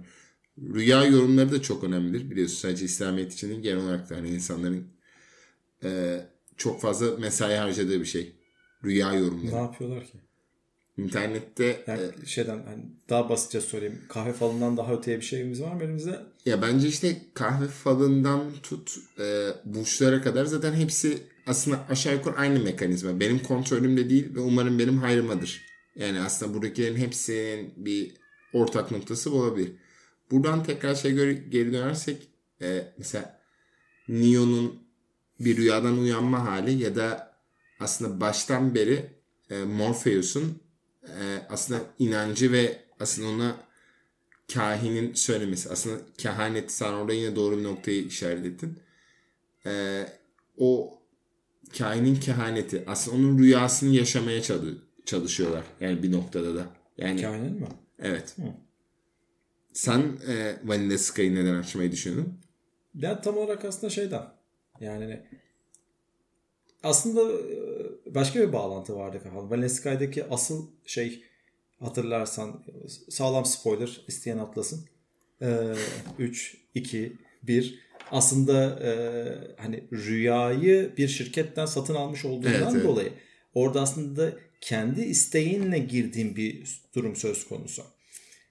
Rüya 0.57 1.05
yorumları 1.05 1.51
da 1.51 1.61
çok 1.61 1.83
önemlidir. 1.83 2.31
Biliyorsun 2.31 2.57
sadece 2.57 2.85
İslamiyet 2.85 3.33
için 3.33 3.49
değil 3.49 3.61
genel 3.61 3.83
olarak 3.83 4.09
da 4.09 4.15
hani 4.15 4.29
insanların 4.29 4.87
e, 5.83 6.21
çok 6.61 6.81
fazla 6.81 7.17
mesai 7.17 7.55
harcadığı 7.55 7.99
bir 7.99 8.05
şey. 8.05 8.35
Rüya 8.83 9.13
yorumları. 9.13 9.55
Ne 9.55 9.59
yapıyorlar 9.59 10.03
ki? 10.03 10.17
İnternette 10.97 11.83
Yani 11.87 12.01
e, 12.23 12.25
şeyden 12.25 12.63
hani 12.65 12.83
daha 13.09 13.29
basitçe 13.29 13.61
sorayım. 13.61 13.99
Kahve 14.09 14.33
falından 14.33 14.77
daha 14.77 14.93
öteye 14.93 15.17
bir 15.17 15.25
şeyimiz 15.25 15.61
var 15.61 15.73
mı 15.73 15.83
elimizde? 15.83 16.19
ya 16.45 16.61
bence 16.61 16.87
işte 16.87 17.17
kahve 17.33 17.67
falından 17.67 18.41
tut 18.63 18.91
e, 19.19 19.47
burçlara 19.65 20.21
kadar 20.21 20.45
zaten 20.45 20.73
hepsi 20.73 21.17
aslında 21.47 21.85
aşağı 21.89 22.13
yukarı 22.13 22.35
aynı 22.35 22.59
mekanizma. 22.59 23.19
Benim 23.19 23.39
kontrolümde 23.39 24.09
değil 24.09 24.35
ve 24.35 24.39
umarım 24.39 24.79
benim 24.79 24.97
hayrımadır. 24.97 25.61
Yani 25.95 26.19
aslında 26.19 26.53
buradakilerin 26.53 26.95
hepsinin 26.95 27.73
bir 27.77 28.13
ortak 28.53 28.91
noktası 28.91 29.33
olabilir. 29.33 29.71
Buradan 30.31 30.63
tekrar 30.63 30.95
şey 30.95 31.11
geri 31.49 31.73
dönersek 31.73 32.27
e, 32.61 32.93
mesela 32.97 33.39
Neo'nun 34.09 34.90
bir 35.45 35.57
rüyadan 35.57 35.97
uyanma 35.97 36.45
hali 36.45 36.83
ya 36.83 36.95
da 36.95 37.35
aslında 37.79 38.19
baştan 38.21 38.75
beri 38.75 39.05
e, 39.49 39.63
Morpheus'un 39.63 40.61
e, 41.03 41.37
aslında 41.49 41.79
inancı 41.99 42.51
ve 42.51 42.79
aslında 42.99 43.27
ona 43.27 43.55
kahinin 44.53 45.13
söylemesi. 45.13 45.69
Aslında 45.69 46.01
kehanet 46.17 46.71
sen 46.71 46.93
orada 46.93 47.13
yine 47.13 47.35
doğru 47.35 47.57
bir 47.57 47.63
noktayı 47.63 48.05
işaret 48.05 48.45
ettin. 48.45 48.79
E, 49.65 50.05
o 50.57 50.97
kahinin 51.77 52.15
kehaneti 52.15 52.83
aslında 52.87 53.17
onun 53.17 53.37
rüyasını 53.39 53.95
yaşamaya 53.95 54.41
çalı- 54.41 54.77
çalışıyorlar. 55.05 55.63
Yani 55.79 56.03
bir 56.03 56.11
noktada 56.11 56.55
da. 56.55 56.65
Yani 56.97 57.21
Kainin 57.21 57.53
mi? 57.53 57.67
evet. 57.99 58.35
Sen 59.73 59.99
e, 60.27 60.55
Vanilla 60.63 60.97
Sky'ı 60.97 61.35
neden 61.35 61.55
açmayı 61.55 61.91
düşündün? 61.91 62.33
Ya 62.95 63.21
tam 63.21 63.37
olarak 63.37 63.65
aslında 63.65 63.89
şeyden. 63.89 64.23
Yani 64.81 65.03
hani 65.03 65.21
aslında 66.83 67.21
e, 67.21 68.15
başka 68.15 68.39
bir 68.39 68.53
bağlantı 68.53 68.95
vardı 68.95 69.23
kafamda. 69.23 69.55
Vanilla 69.55 69.69
Sky'daki 69.69 70.25
asıl 70.25 70.67
şey 70.85 71.23
hatırlarsan 71.79 72.63
sağlam 73.09 73.45
spoiler 73.45 74.01
isteyen 74.07 74.37
atlasın. 74.37 74.85
3, 76.19 76.57
2, 76.75 77.17
1 77.43 77.79
aslında 78.11 78.79
e, 78.79 78.91
hani 79.61 79.83
rüyayı 79.93 80.93
bir 80.97 81.07
şirketten 81.07 81.65
satın 81.65 81.95
almış 81.95 82.25
olduğundan 82.25 82.53
Evet, 82.53 82.67
evet. 82.71 82.83
dolayı 82.83 83.11
orada 83.53 83.81
aslında 83.81 84.33
kendi 84.61 85.01
isteğinle 85.01 85.79
girdiğin 85.79 86.35
bir 86.35 86.81
durum 86.95 87.15
söz 87.15 87.47
konusu. 87.47 87.83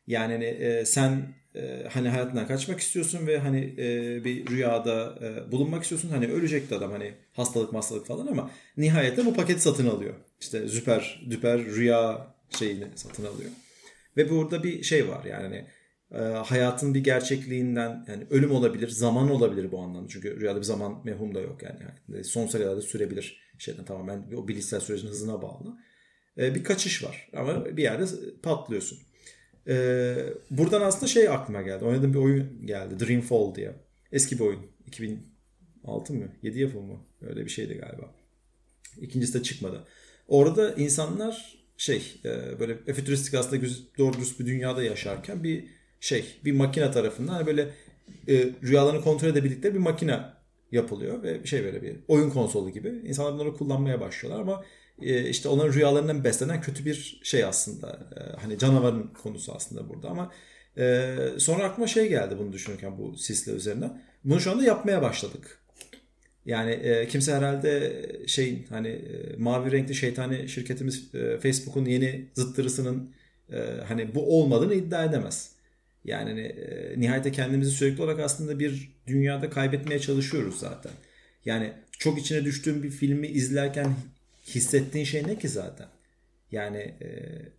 Yani 0.06 0.32
hani, 0.32 0.44
e, 0.44 0.84
sen 0.84 1.34
e, 1.54 1.86
hani 1.92 2.08
hayatından 2.08 2.46
kaçmak 2.46 2.80
istiyorsun 2.80 3.26
ve 3.26 3.38
hani 3.38 3.74
e, 3.78 4.24
bir 4.24 4.46
rüyada 4.46 5.18
e, 5.22 5.52
bulunmak 5.52 5.82
istiyorsun. 5.82 6.08
Hani 6.08 6.26
ölecekti 6.26 6.74
adam 6.74 6.90
hani 6.90 7.14
hastalık 7.32 7.74
hastalık 7.74 8.06
falan 8.06 8.26
ama 8.26 8.50
nihayetinde 8.76 9.26
bu 9.26 9.34
paketi 9.34 9.60
satın 9.60 9.86
alıyor. 9.86 10.14
İşte 10.40 10.68
süper 10.68 11.22
düper 11.30 11.64
rüya 11.64 12.34
şeyini 12.58 12.86
satın 12.94 13.24
alıyor. 13.24 13.50
Ve 14.16 14.30
burada 14.30 14.62
bir 14.62 14.82
şey 14.82 15.08
var 15.08 15.24
yani 15.24 15.42
hani, 15.42 15.66
e, 16.14 16.34
hayatın 16.34 16.94
bir 16.94 17.04
gerçekliğinden 17.04 18.04
yani 18.08 18.26
ölüm 18.30 18.50
olabilir, 18.50 18.88
zaman 18.88 19.30
olabilir 19.30 19.72
bu 19.72 19.80
anlamda. 19.80 20.08
Çünkü 20.08 20.40
rüyada 20.40 20.58
bir 20.58 20.64
zaman 20.64 21.00
mevhum 21.04 21.34
da 21.34 21.40
yok 21.40 21.62
yani. 21.62 21.78
yani 22.08 22.24
sonsuza 22.24 22.58
kadar 22.58 22.76
da 22.76 22.82
sürebilir 22.82 23.40
şeyden 23.58 23.84
tamamen 23.84 24.26
o 24.36 24.48
bilişsel 24.48 24.80
sürecin 24.80 25.08
hızına 25.08 25.42
bağlı. 25.42 25.76
E, 26.38 26.54
bir 26.54 26.64
kaçış 26.64 27.04
var 27.04 27.30
ama 27.36 27.76
bir 27.76 27.82
yerde 27.82 28.04
patlıyorsun. 28.42 28.98
Ee, 29.70 30.16
buradan 30.50 30.80
aslında 30.80 31.06
şey 31.06 31.28
aklıma 31.28 31.62
geldi. 31.62 31.84
Oynadığım 31.84 32.14
bir 32.14 32.18
oyun 32.18 32.66
geldi. 32.66 33.06
Dreamfall 33.06 33.54
diye. 33.54 33.74
Eski 34.12 34.38
bir 34.38 34.44
oyun. 34.44 34.60
2006 34.86 36.14
mı? 36.14 36.28
7 36.42 36.60
yapımı 36.60 36.86
mı? 36.86 36.98
Öyle 37.22 37.44
bir 37.44 37.50
şeydi 37.50 37.74
galiba. 37.74 38.14
İkincisi 39.00 39.38
de 39.38 39.42
çıkmadı. 39.42 39.84
Orada 40.28 40.74
insanlar 40.74 41.60
şey 41.76 42.20
e, 42.24 42.60
böyle 42.60 42.76
fütüristik 42.94 43.34
aslında 43.34 43.56
güz- 43.56 43.98
doğru 43.98 44.12
dürüst 44.12 44.40
bir 44.40 44.46
dünyada 44.46 44.82
yaşarken 44.82 45.44
bir 45.44 45.64
şey 46.00 46.24
bir 46.44 46.52
makine 46.52 46.90
tarafından 46.90 47.46
böyle 47.46 47.70
e, 48.28 48.50
rüyalarını 48.62 49.02
kontrol 49.02 49.28
edebildikleri 49.28 49.74
bir 49.74 49.78
makine 49.78 50.20
yapılıyor 50.72 51.22
ve 51.22 51.46
şey 51.46 51.64
böyle 51.64 51.82
bir 51.82 51.96
oyun 52.08 52.30
konsolu 52.30 52.70
gibi. 52.70 52.88
İnsanlar 52.88 53.34
bunları 53.34 53.52
kullanmaya 53.54 54.00
başlıyorlar 54.00 54.42
ama 54.42 54.64
işte 55.02 55.48
onların 55.48 55.72
rüyalarından 55.72 56.24
beslenen 56.24 56.60
kötü 56.60 56.84
bir 56.84 57.20
şey 57.22 57.44
aslında. 57.44 57.88
E, 58.16 58.40
hani 58.40 58.58
canavarın 58.58 59.10
konusu 59.22 59.52
aslında 59.54 59.88
burada 59.88 60.08
ama 60.08 60.32
e, 60.78 61.16
sonra 61.38 61.64
aklıma 61.64 61.86
şey 61.86 62.08
geldi 62.08 62.34
bunu 62.38 62.52
düşünürken 62.52 62.98
bu 62.98 63.16
sisle 63.16 63.52
üzerine. 63.52 63.90
Bunu 64.24 64.40
şu 64.40 64.50
anda 64.50 64.64
yapmaya 64.64 65.02
başladık. 65.02 65.58
Yani 66.46 66.70
e, 66.70 67.08
kimse 67.08 67.34
herhalde 67.34 68.02
şeyin 68.26 68.66
hani 68.68 68.88
e, 68.88 69.36
mavi 69.38 69.72
renkli 69.72 69.94
şeytani 69.94 70.48
şirketimiz 70.48 71.10
Facebook'un 71.42 71.84
yeni 71.84 72.28
zıttırısının 72.34 73.14
hani 73.88 74.14
bu 74.14 74.38
olmadığını 74.38 74.74
iddia 74.74 75.04
edemez. 75.04 75.60
Yani 76.04 76.28
hani, 76.30 76.40
e, 76.40 77.00
nihayete 77.00 77.32
kendimizi 77.32 77.70
sürekli 77.70 78.02
olarak 78.02 78.20
aslında 78.20 78.58
bir 78.58 78.92
dünyada 79.06 79.50
kaybetmeye 79.50 80.00
çalışıyoruz 80.00 80.58
zaten. 80.58 80.92
Yani 81.44 81.72
çok 81.98 82.18
içine 82.18 82.44
düştüğün 82.44 82.82
bir 82.82 82.90
filmi 82.90 83.26
izlerken 83.26 83.94
hissettiğin 84.46 85.04
şey 85.04 85.22
ne 85.26 85.38
ki 85.38 85.48
zaten? 85.48 85.86
Yani 86.52 86.78
e, 86.78 87.08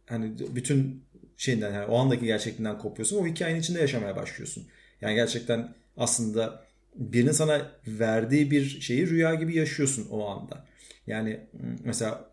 hani 0.06 0.34
bütün 0.56 1.04
şeyinden 1.38 1.74
yani 1.74 1.86
o 1.86 1.98
andaki 1.98 2.26
gerçekliğinden 2.26 2.78
kopuyorsun. 2.80 3.18
O 3.18 3.28
hikayenin 3.28 3.60
içinde 3.60 3.80
yaşamaya 3.82 4.16
başlıyorsun. 4.16 4.68
Yani 5.02 5.16
gerçekten 5.16 5.74
aslında 5.98 6.66
birinin 6.96 7.32
sana 7.32 7.72
verdiği 7.88 8.52
bir 8.52 8.66
şeyi 8.82 9.10
rüya 9.10 9.36
gibi 9.36 9.56
yaşıyorsun 9.56 10.08
o 10.12 10.28
anda. 10.28 10.66
Yani 11.08 11.40
mesela 11.84 12.32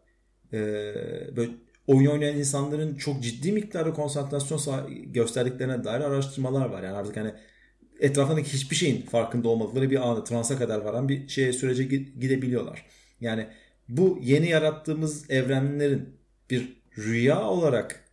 e, 0.53 0.59
böyle 1.37 1.51
oyun 1.87 2.11
oynayan 2.11 2.37
insanların 2.37 2.95
çok 2.95 3.23
ciddi 3.23 3.53
miktarda 3.53 3.93
konsantrasyon 3.93 4.91
gösterdiklerine 5.13 5.85
dair 5.85 6.01
araştırmalar 6.01 6.67
var. 6.67 6.83
Yani 6.83 6.97
artık 6.97 7.17
hani 7.17 7.33
etrafındaki 8.01 8.53
hiçbir 8.53 8.77
şeyin 8.77 9.03
farkında 9.03 9.49
olmadıkları 9.49 9.91
bir 9.91 10.09
anda 10.09 10.25
transa 10.25 10.59
kadar 10.59 10.79
varan 10.81 11.09
bir 11.09 11.29
şeye 11.29 11.53
sürece 11.53 11.85
gi- 11.85 12.21
gidebiliyorlar. 12.21 12.87
Yani 13.21 13.47
bu 13.89 14.19
yeni 14.23 14.49
yarattığımız 14.49 15.31
evrenlerin 15.31 16.09
bir 16.51 16.79
rüya 16.99 17.43
olarak 17.43 18.05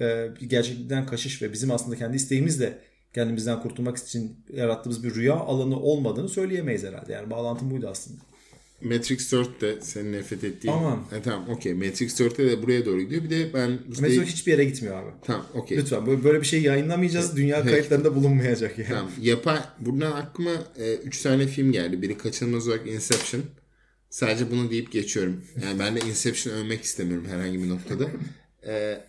e, 0.00 0.28
gerçeklikten 0.46 1.06
kaçış 1.06 1.42
ve 1.42 1.52
bizim 1.52 1.70
aslında 1.70 1.96
kendi 1.96 2.16
isteğimizle 2.16 2.78
kendimizden 3.14 3.62
kurtulmak 3.62 3.96
için 3.96 4.44
yarattığımız 4.52 5.04
bir 5.04 5.14
rüya 5.14 5.34
alanı 5.34 5.80
olmadığını 5.80 6.28
söyleyemeyiz 6.28 6.84
herhalde. 6.84 7.12
Yani 7.12 7.30
bağlantım 7.30 7.70
buydu 7.70 7.88
aslında. 7.90 8.20
Matrix 8.82 9.32
4 9.32 9.60
de 9.60 9.80
senin 9.80 10.12
nefret 10.12 10.44
ettiğin. 10.44 10.74
Aman. 10.74 11.04
E, 11.12 11.22
tamam 11.22 11.48
okey. 11.48 11.74
Matrix 11.74 12.20
4'te 12.20 12.46
de 12.50 12.62
buraya 12.62 12.86
doğru 12.86 13.00
gidiyor. 13.00 13.24
Bir 13.24 13.30
de 13.30 13.54
ben... 13.54 13.78
Mesela 13.88 14.24
hiçbir 14.24 14.52
yere 14.52 14.64
gitmiyor 14.64 15.02
abi. 15.02 15.10
Tamam 15.22 15.46
okey. 15.54 15.78
Lütfen 15.78 16.06
böyle 16.24 16.40
bir 16.40 16.46
şey 16.46 16.62
yayınlamayacağız. 16.62 17.36
Dünya 17.36 17.62
kayıtlarında 17.64 18.14
bulunmayacak 18.14 18.78
yani. 18.78 18.88
Tamam. 18.88 19.10
Yapay, 19.20 19.58
buradan 19.80 20.12
aklıma 20.12 20.50
3 21.04 21.22
tane 21.22 21.46
film 21.46 21.72
geldi. 21.72 22.02
Biri 22.02 22.18
kaçınılmaz 22.18 22.68
olarak 22.68 22.86
Inception. 22.86 23.42
Sadece 24.10 24.50
bunu 24.50 24.70
deyip 24.70 24.92
geçiyorum. 24.92 25.44
Yani 25.64 25.78
ben 25.78 25.96
de 25.96 26.00
Inception 26.00 26.54
övmek 26.54 26.82
istemiyorum 26.82 27.26
herhangi 27.28 27.62
bir 27.62 27.68
noktada. 27.68 28.10
E, 28.66 29.00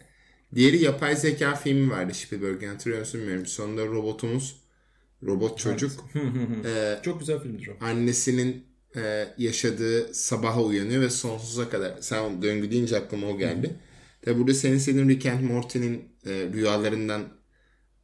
diğeri 0.55 0.83
yapay 0.83 1.15
zeka 1.15 1.55
filmi 1.55 1.91
vardı. 1.91 2.13
Spielberg'in 2.13 2.67
hatırlıyor 2.67 2.99
musun 2.99 3.19
bilmiyorum. 3.21 3.45
Sonunda 3.45 3.85
robotumuz, 3.85 4.55
robot 5.23 5.59
çocuk 5.59 5.91
e, 6.65 6.99
Çok 7.03 7.19
güzel 7.19 7.39
filmdir 7.39 7.67
o. 7.67 7.85
annesinin 7.85 8.65
e, 8.95 9.27
yaşadığı 9.37 10.13
sabaha 10.13 10.63
uyanıyor 10.63 11.01
ve 11.01 11.09
sonsuza 11.09 11.69
kadar. 11.69 11.97
Sen 12.01 12.41
döngü 12.41 12.71
deyince 12.71 12.97
aklıma 12.97 13.27
o 13.27 13.37
geldi. 13.37 13.75
Tabi 14.21 14.39
burada 14.39 14.53
senin 14.53 14.77
istediğin 14.77 15.09
Rick 15.09 15.25
and 15.25 15.41
Morty'nin 15.43 16.03
e, 16.25 16.29
rüyalarından 16.53 17.21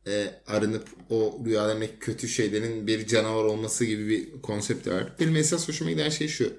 e, 0.07 0.27
arınıp 0.47 0.88
o 1.10 1.41
rüyalarındaki 1.45 1.99
kötü 1.99 2.27
şeylerin 2.27 2.88
bir 2.88 3.07
canavar 3.07 3.43
olması 3.43 3.86
gibi 3.86 4.07
bir 4.10 4.41
konsept 4.41 4.88
var. 4.88 5.13
Benim 5.19 5.36
esas 5.36 5.67
hoşuma 5.67 5.91
giden 5.91 6.10
şey 6.10 6.27
şu. 6.27 6.53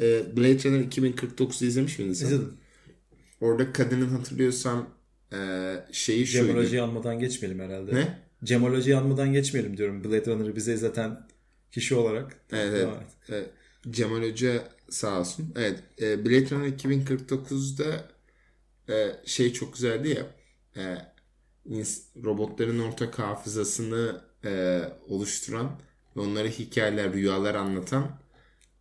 E, 0.00 0.36
Blade 0.36 0.64
Runner 0.64 0.80
2049'u 0.84 1.66
izlemiş 1.66 1.98
miydin 1.98 2.12
sen? 2.12 2.26
İzledim. 2.26 2.54
Orada 3.40 3.72
kadının 3.72 4.08
hatırlıyorsan 4.08 4.88
e, 5.32 5.38
şeyi 5.92 6.26
şuydu. 6.26 6.46
Cemolojiyi 6.46 6.82
anmadan 6.82 7.18
geçmeyelim 7.18 7.60
herhalde. 7.60 7.94
Ne? 7.94 8.18
Cemolojiyi 8.44 8.96
anmadan 8.96 9.32
geçmeyelim 9.32 9.76
diyorum. 9.76 10.04
Blade 10.04 10.26
Runner'ı 10.26 10.56
bize 10.56 10.74
izleten 10.74 11.26
kişi 11.72 11.94
olarak. 11.94 12.36
Evet, 12.52 12.88
evet. 13.28 13.50
Cemal 13.90 14.22
Hoca 14.30 14.64
sağ 14.90 15.20
olsun. 15.20 15.52
Evet. 15.56 15.82
E, 16.00 16.24
Blade 16.24 16.50
Runner 16.50 16.68
2049'da 16.68 18.08
e, 18.94 19.12
şey 19.26 19.52
çok 19.52 19.74
güzeldi 19.74 20.08
ya. 20.08 20.26
E, 20.76 20.96
ins- 21.70 22.24
robotların 22.24 22.78
ortak 22.78 23.18
hafızasını 23.18 24.20
e, 24.44 24.80
oluşturan 25.08 25.80
ve 26.16 26.20
onlara 26.20 26.48
hikayeler, 26.48 27.12
rüyalar 27.12 27.54
anlatan 27.54 28.20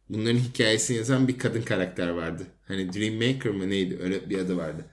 bunların 0.10 0.40
hikayesini 0.40 0.98
yazan 0.98 1.28
bir 1.28 1.38
kadın 1.38 1.62
karakter 1.62 2.08
vardı. 2.10 2.48
Hani 2.68 2.94
Dream 2.94 3.16
Maker 3.16 3.52
mı 3.52 3.70
neydi? 3.70 3.98
Öyle 4.02 4.30
bir 4.30 4.38
adı 4.40 4.58
vardı. 4.58 4.86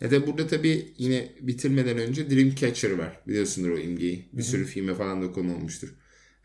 Ya 0.00 0.10
da 0.10 0.26
burada 0.26 0.46
tabii 0.46 0.94
yine 0.98 1.32
bitirmeden 1.40 1.98
önce 1.98 2.30
Dreamcatcher 2.30 2.90
var. 2.90 3.20
Biliyorsundur 3.26 3.70
o 3.70 3.78
imgeyi. 3.78 4.28
Bir 4.32 4.42
sürü 4.42 4.64
filme 4.64 4.94
falan 4.94 5.22
da 5.22 5.32
konu 5.32 5.54
olmuştur. 5.56 5.94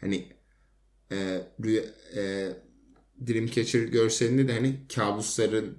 Hani 0.02 0.34
e, 1.12 1.42
rüya, 1.64 1.84
e, 2.16 2.52
Dreamcatcher 3.28 3.84
görselinde 3.84 4.48
de 4.48 4.54
hani 4.54 4.76
kabusların 4.96 5.78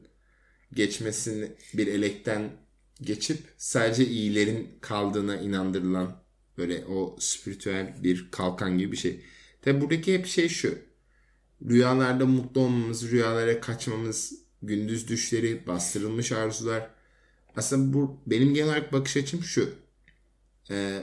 geçmesini 0.73 1.53
bir 1.75 1.87
elekten 1.87 2.51
geçip 3.01 3.39
sadece 3.57 4.07
iyilerin 4.07 4.79
kaldığına 4.81 5.37
inandırılan 5.37 6.25
böyle 6.59 6.85
o 6.85 7.17
spiritüel 7.21 7.95
bir 8.03 8.31
kalkan 8.31 8.79
gibi 8.79 8.93
bir 8.93 8.97
şey. 8.97 9.21
Tabi 9.63 9.81
buradaki 9.81 10.15
hep 10.15 10.27
şey 10.27 10.49
şu. 10.49 10.79
Rüyalarda 11.69 12.27
mutlu 12.27 12.61
olmamız, 12.61 13.11
rüyalara 13.11 13.61
kaçmamız, 13.61 14.33
gündüz 14.63 15.09
düşleri, 15.09 15.67
bastırılmış 15.67 16.33
arzular. 16.33 16.91
Aslında 17.57 17.93
bu 17.93 18.21
benim 18.27 18.55
genel 18.55 18.69
olarak 18.69 18.93
bakış 18.93 19.17
açım 19.17 19.43
şu. 19.43 19.75
Ee, 20.71 21.03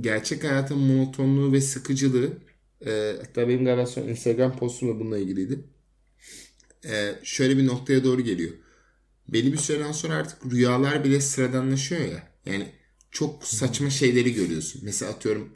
gerçek 0.00 0.44
hayatın 0.44 0.78
monotonluğu 0.78 1.52
ve 1.52 1.60
sıkıcılığı 1.60 2.32
e, 2.86 3.16
hatta 3.20 3.48
benim 3.48 3.64
galiba 3.64 3.86
son 3.86 4.02
Instagram 4.08 4.56
postum 4.56 5.00
bununla 5.00 5.18
ilgiliydi. 5.18 5.64
Ee, 6.84 7.14
şöyle 7.22 7.56
bir 7.56 7.66
noktaya 7.66 8.04
doğru 8.04 8.20
geliyor. 8.20 8.52
Belli 9.28 9.52
bir 9.52 9.58
süreden 9.58 9.92
sonra 9.92 10.14
artık 10.14 10.52
rüyalar 10.52 11.04
bile 11.04 11.20
sıradanlaşıyor 11.20 12.00
ya. 12.00 12.28
Yani 12.46 12.72
çok 13.10 13.44
saçma 13.44 13.90
şeyleri 13.90 14.34
görüyorsun. 14.34 14.80
Mesela 14.84 15.12
atıyorum 15.12 15.52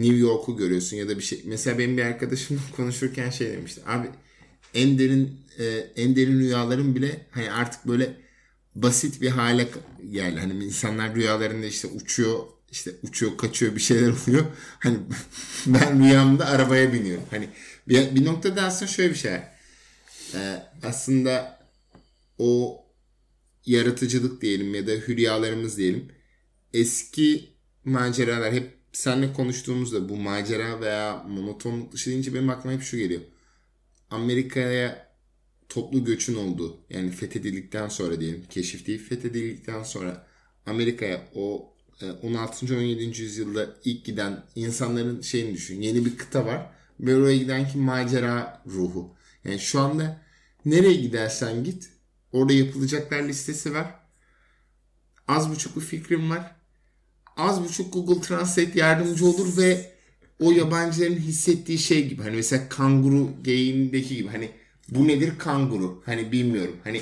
New 0.00 0.16
York'u 0.16 0.56
görüyorsun 0.56 0.96
ya 0.96 1.08
da 1.08 1.18
bir 1.18 1.22
şey. 1.22 1.42
Mesela 1.44 1.78
benim 1.78 1.96
bir 1.96 2.02
arkadaşımla 2.02 2.60
konuşurken 2.76 3.30
şey 3.30 3.52
demişti. 3.52 3.82
Abi 3.86 4.06
en 4.74 4.98
derin 4.98 5.40
e, 5.58 5.64
en 5.96 6.16
derin 6.16 6.38
rüyaların 6.38 6.94
bile 6.94 7.26
hani 7.30 7.52
artık 7.52 7.86
böyle 7.86 8.16
basit 8.74 9.22
bir 9.22 9.30
hale 9.30 9.68
geldi. 10.10 10.40
Hani 10.40 10.64
insanlar 10.64 11.14
rüyalarında 11.14 11.66
işte 11.66 11.88
uçuyor 11.88 12.40
işte 12.70 12.90
uçuyor 13.02 13.36
kaçıyor 13.36 13.74
bir 13.74 13.80
şeyler 13.80 14.08
oluyor. 14.28 14.44
Hani 14.78 14.98
ben 15.66 16.04
rüyamda 16.04 16.46
arabaya 16.46 16.92
biniyorum. 16.92 17.24
Hani 17.30 17.48
bir, 17.88 18.14
bir 18.14 18.24
noktada 18.24 18.62
aslında 18.62 18.92
şöyle 18.92 19.10
bir 19.10 19.18
şey. 19.18 19.32
Ee, 20.34 20.62
aslında 20.82 21.60
o 22.38 22.80
yaratıcılık 23.66 24.42
diyelim 24.42 24.74
ya 24.74 24.86
da 24.86 24.90
hülyalarımız 24.90 25.78
diyelim. 25.78 26.12
Eski 26.74 27.50
maceralar 27.84 28.52
hep 28.52 28.79
seninle 28.92 29.32
konuştuğumuzda 29.32 30.08
bu 30.08 30.16
macera 30.16 30.80
veya 30.80 31.24
monotonluk 31.28 31.92
dışı 31.92 32.10
deyince 32.10 32.34
benim 32.34 32.50
aklıma 32.50 32.76
hep 32.76 32.82
şu 32.82 32.96
geliyor. 32.96 33.20
Amerika'ya 34.10 35.10
toplu 35.68 36.04
göçün 36.04 36.34
olduğu 36.34 36.80
yani 36.90 37.10
fethedildikten 37.10 37.88
sonra 37.88 38.20
diyelim 38.20 38.44
keşif 38.50 38.86
değil 38.86 39.08
fethedildikten 39.08 39.82
sonra 39.82 40.26
Amerika'ya 40.66 41.28
o 41.34 41.74
16. 42.22 42.74
E, 42.74 42.78
17. 42.78 43.22
yüzyılda 43.22 43.76
ilk 43.84 44.04
giden 44.04 44.44
insanların 44.54 45.20
şeyini 45.20 45.54
düşün. 45.54 45.80
Yeni 45.80 46.04
bir 46.04 46.16
kıta 46.16 46.46
var. 46.46 46.70
Ve 47.00 47.16
oraya 47.16 47.36
giden 47.36 47.68
ki 47.68 47.78
macera 47.78 48.62
ruhu. 48.66 49.14
Yani 49.44 49.58
şu 49.58 49.80
anda 49.80 50.20
nereye 50.64 50.94
gidersen 50.94 51.64
git 51.64 51.90
orada 52.32 52.52
yapılacaklar 52.52 53.22
listesi 53.22 53.74
var. 53.74 53.94
Az 55.28 55.50
buçuk 55.50 55.76
bir 55.76 55.80
fikrim 55.80 56.30
var. 56.30 56.56
Az 57.36 57.64
buçuk 57.64 57.92
Google 57.92 58.20
Translate 58.20 58.78
yardımcı 58.78 59.26
olur 59.26 59.56
ve 59.56 59.90
o 60.40 60.52
yabancıların 60.52 61.16
hissettiği 61.16 61.78
şey 61.78 62.08
gibi. 62.08 62.22
Hani 62.22 62.36
mesela 62.36 62.68
kanguru 62.68 63.30
geyiğindeki 63.42 64.16
gibi. 64.16 64.28
Hani 64.28 64.50
bu 64.88 65.08
nedir 65.08 65.38
kanguru? 65.38 66.02
Hani 66.06 66.32
bilmiyorum. 66.32 66.76
Hani 66.84 67.00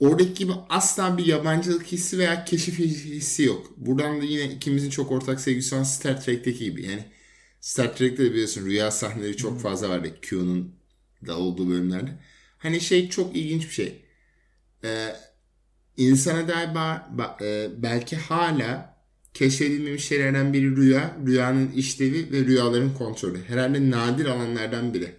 oradaki 0.00 0.34
gibi 0.34 0.52
asla 0.68 1.18
bir 1.18 1.26
yabancılık 1.26 1.86
hissi 1.86 2.18
veya 2.18 2.44
keşif 2.44 2.78
hissi 2.78 3.42
yok. 3.42 3.72
Buradan 3.76 4.20
da 4.20 4.24
yine 4.24 4.52
ikimizin 4.52 4.90
çok 4.90 5.10
ortak 5.12 5.40
sevgisi 5.40 5.74
olan 5.74 5.82
Star 5.82 6.24
Trek'teki 6.24 6.64
gibi. 6.64 6.86
Yani 6.86 7.04
Star 7.60 7.96
Trek'te 7.96 8.24
de 8.24 8.30
biliyorsun 8.30 8.66
rüya 8.66 8.90
sahneleri 8.90 9.36
çok 9.36 9.60
fazla 9.60 9.88
var. 9.88 10.20
Q'nun 10.22 10.74
da 11.26 11.38
olduğu 11.38 11.68
bölümlerde. 11.68 12.10
Hani 12.58 12.80
şey 12.80 13.08
çok 13.08 13.36
ilginç 13.36 13.62
bir 13.62 13.74
şey. 13.74 14.02
Ee, 14.84 15.16
insana 15.96 16.48
dair 16.48 16.68
e, 17.44 17.82
belki 17.82 18.16
hala 18.16 18.99
keşfedilmemiş 19.34 20.04
şeylerden 20.04 20.52
biri 20.52 20.76
rüya, 20.76 21.16
rüyanın 21.26 21.72
işlevi 21.72 22.32
ve 22.32 22.44
rüyaların 22.44 22.94
kontrolü. 22.94 23.44
Herhalde 23.44 23.90
nadir 23.90 24.26
alanlardan 24.26 24.94
biri. 24.94 25.16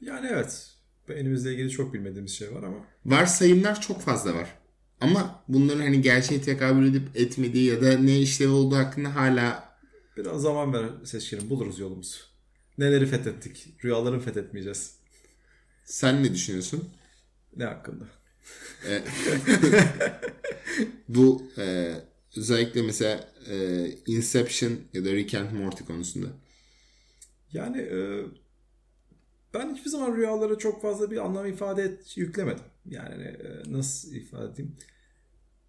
Yani 0.00 0.28
evet. 0.32 0.70
Elimizle 1.08 1.52
ilgili 1.52 1.70
çok 1.70 1.94
bilmediğimiz 1.94 2.32
şey 2.32 2.54
var 2.54 2.62
ama. 2.62 2.84
Varsayımlar 3.04 3.80
çok 3.80 4.00
fazla 4.00 4.34
var. 4.34 4.54
Ama 5.00 5.44
bunların 5.48 5.80
hani 5.80 6.02
gerçeğe 6.02 6.42
tekabül 6.42 6.86
edip 6.86 7.08
etmediği 7.14 7.64
ya 7.64 7.82
da 7.82 7.98
ne 7.98 8.20
işlevi 8.20 8.50
olduğu 8.50 8.76
hakkında 8.76 9.14
hala... 9.14 9.68
Biraz 10.16 10.42
zaman 10.42 10.72
ver 10.72 10.86
seçkinim 11.04 11.50
buluruz 11.50 11.78
yolumuzu. 11.78 12.18
Neleri 12.78 13.06
fethettik? 13.06 13.84
Rüyaları 13.84 14.20
fethetmeyeceğiz. 14.20 14.94
Sen 15.84 16.22
ne 16.22 16.34
düşünüyorsun? 16.34 16.88
Ne 17.56 17.64
hakkında? 17.64 18.04
E, 18.88 19.02
bu 21.08 21.42
e, 21.58 21.94
özellikle 22.36 22.82
mesela 22.82 23.28
e, 23.50 23.86
Inception 24.06 24.72
ya 24.92 25.04
da 25.04 25.12
Rick 25.12 25.34
and 25.34 25.52
Morty 25.52 25.84
konusunda. 25.84 26.28
Yani 27.52 27.78
e, 27.78 28.24
ben 29.54 29.74
hiçbir 29.74 29.90
zaman 29.90 30.16
rüyalara 30.16 30.58
çok 30.58 30.82
fazla 30.82 31.10
bir 31.10 31.16
anlam 31.26 31.46
ifade 31.46 31.82
et, 31.82 32.16
yüklemedim. 32.16 32.64
Yani 32.86 33.24
e, 33.24 33.72
nasıl 33.72 34.14
ifade 34.14 34.52
edeyim? 34.52 34.76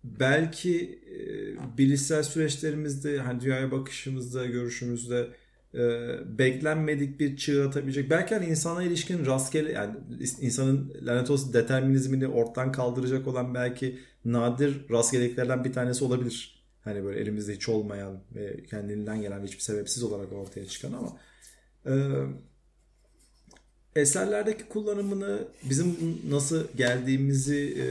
Belki 0.03 1.01
e, 1.19 1.77
bilişsel 1.77 2.23
süreçlerimizde, 2.23 3.19
hani 3.19 3.41
dünyaya 3.41 3.71
bakışımızda, 3.71 4.45
görüşümüzde 4.45 5.29
e, 5.73 5.79
beklenmedik 6.37 7.19
bir 7.19 7.37
çığ 7.37 7.67
atabilecek. 7.67 8.09
Belki 8.09 8.35
hani 8.35 8.45
insana 8.45 8.83
ilişkin 8.83 9.25
rastgele 9.25 9.71
yani 9.71 9.95
insanın 10.41 10.93
lanet 11.01 11.29
olsun 11.29 11.53
determinizmini 11.53 12.27
ortadan 12.27 12.71
kaldıracak 12.71 13.27
olan 13.27 13.53
belki 13.53 13.99
nadir 14.25 14.89
rastgeleliklerden 14.89 15.63
bir 15.63 15.73
tanesi 15.73 16.03
olabilir. 16.03 16.65
Hani 16.83 17.03
böyle 17.03 17.19
elimizde 17.19 17.55
hiç 17.55 17.69
olmayan 17.69 18.19
ve 18.35 18.63
kendinden 18.63 19.21
gelen 19.21 19.43
hiçbir 19.43 19.61
sebepsiz 19.61 20.03
olarak 20.03 20.33
ortaya 20.33 20.65
çıkan 20.65 20.93
ama 20.93 21.17
e, 21.85 21.93
eserlerdeki 23.95 24.63
kullanımını 24.63 25.47
bizim 25.69 25.97
nasıl 26.29 26.67
geldiğimizi 26.77 27.75
e, 27.77 27.85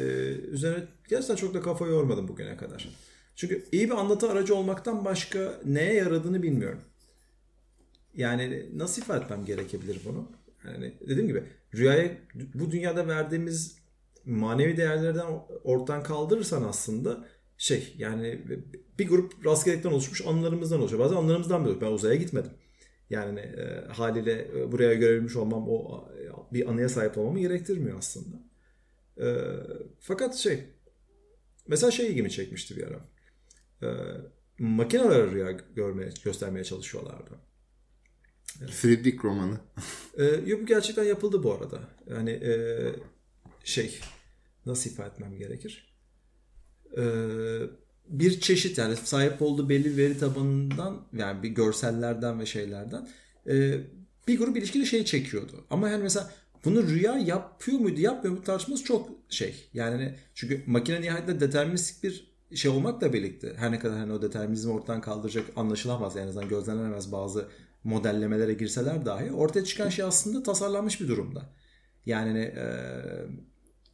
üzerine 0.50 0.84
gerçekten 1.08 1.36
çok 1.36 1.54
da 1.54 1.62
kafa 1.62 1.86
yormadım 1.86 2.28
bugüne 2.28 2.56
kadar. 2.56 2.88
Çünkü 3.36 3.64
iyi 3.72 3.90
bir 3.90 3.94
anlatı 3.94 4.30
aracı 4.30 4.54
olmaktan 4.54 5.04
başka 5.04 5.54
neye 5.64 5.94
yaradığını 5.94 6.42
bilmiyorum. 6.42 6.80
Yani 8.14 8.70
nasıl 8.74 9.02
ifade 9.02 9.24
etmem 9.24 9.44
gerekebilir 9.44 10.00
bunu? 10.04 10.32
Yani 10.64 10.94
dediğim 11.00 11.28
gibi 11.28 11.42
rüyaya 11.74 12.10
bu 12.54 12.70
dünyada 12.70 13.08
verdiğimiz 13.08 13.78
manevi 14.24 14.76
değerlerden 14.76 15.26
ortadan 15.64 16.02
kaldırırsan 16.02 16.62
aslında 16.62 17.24
şey 17.58 17.94
yani 17.98 18.40
bir 18.98 19.08
grup 19.08 19.46
rastgelelikten 19.46 19.90
oluşmuş 19.90 20.26
anılarımızdan 20.26 20.80
oluşuyor. 20.80 21.04
Bazen 21.04 21.16
anılarımızdan 21.16 21.64
bile 21.64 21.80
Ben 21.80 21.92
uzaya 21.92 22.14
gitmedim. 22.14 22.50
Yani 23.10 23.40
e, 23.40 23.84
haliyle 23.92 24.48
e, 24.56 24.72
buraya 24.72 24.94
görevlenmiş 24.94 25.36
olmam 25.36 25.68
o 25.68 26.08
e, 26.18 26.54
bir 26.54 26.70
anıya 26.70 26.88
sahip 26.88 27.18
olmamı 27.18 27.38
gerektirmiyor 27.38 27.98
aslında. 27.98 28.36
E, 29.20 29.26
fakat 30.00 30.36
şey 30.36 30.64
mesela 31.66 31.90
şey 31.90 32.06
ilgimi 32.06 32.30
çekmişti 32.30 32.76
bir 32.76 32.86
ara. 32.86 33.00
E, 33.82 33.88
makineler 34.58 35.30
rüya 35.30 35.50
görmeye, 35.76 36.10
göstermeye 36.24 36.64
çalışıyorlardı. 36.64 37.30
Friedrich 38.66 39.24
romanı. 39.24 39.60
e, 40.18 40.24
yok 40.24 40.68
gerçekten 40.68 41.04
yapıldı 41.04 41.42
bu 41.42 41.52
arada. 41.52 41.80
Yani 42.10 42.30
e, 42.30 42.52
şey 43.64 44.00
nasıl 44.66 44.90
ifade 44.90 45.08
etmem 45.08 45.38
gerekir? 45.38 45.94
Eee 46.96 47.70
bir 48.08 48.40
çeşit 48.40 48.78
yani 48.78 48.96
sahip 48.96 49.42
olduğu 49.42 49.68
belli 49.68 49.96
veri 49.96 50.18
tabanından 50.18 51.06
yani 51.12 51.42
bir 51.42 51.48
görsellerden 51.48 52.40
ve 52.40 52.46
şeylerden 52.46 53.08
e, 53.48 53.80
bir 54.28 54.38
grup 54.38 54.56
ilişkili 54.56 54.86
şey 54.86 55.04
çekiyordu. 55.04 55.64
Ama 55.70 55.88
yani 55.88 56.02
mesela 56.02 56.30
bunu 56.64 56.88
rüya 56.88 57.18
yapıyor 57.18 57.78
muydu 57.78 58.00
yapmıyor 58.00 58.32
muydu 58.32 58.46
tartışması 58.46 58.84
çok 58.84 59.08
şey. 59.28 59.68
Yani 59.74 60.14
çünkü 60.34 60.62
makine 60.66 61.00
nihayetinde 61.00 61.40
deterministik 61.40 62.04
bir 62.04 62.37
şey 62.54 62.70
olmakla 62.70 63.12
birlikte 63.12 63.54
her 63.56 63.72
ne 63.72 63.78
kadar 63.78 63.98
hani 63.98 64.12
o 64.12 64.22
determinizmi 64.22 64.72
ortadan 64.72 65.00
kaldıracak 65.00 65.46
anlaşılamaz 65.56 66.16
en 66.16 66.26
azından 66.26 66.48
gözlenemez 66.48 67.12
bazı 67.12 67.48
modellemelere 67.84 68.54
girseler 68.54 69.06
dahi 69.06 69.32
ortaya 69.32 69.64
çıkan 69.64 69.88
şey 69.88 70.04
aslında 70.04 70.42
tasarlanmış 70.42 71.00
bir 71.00 71.08
durumda. 71.08 71.52
Yani 72.06 72.38
e, 72.38 72.66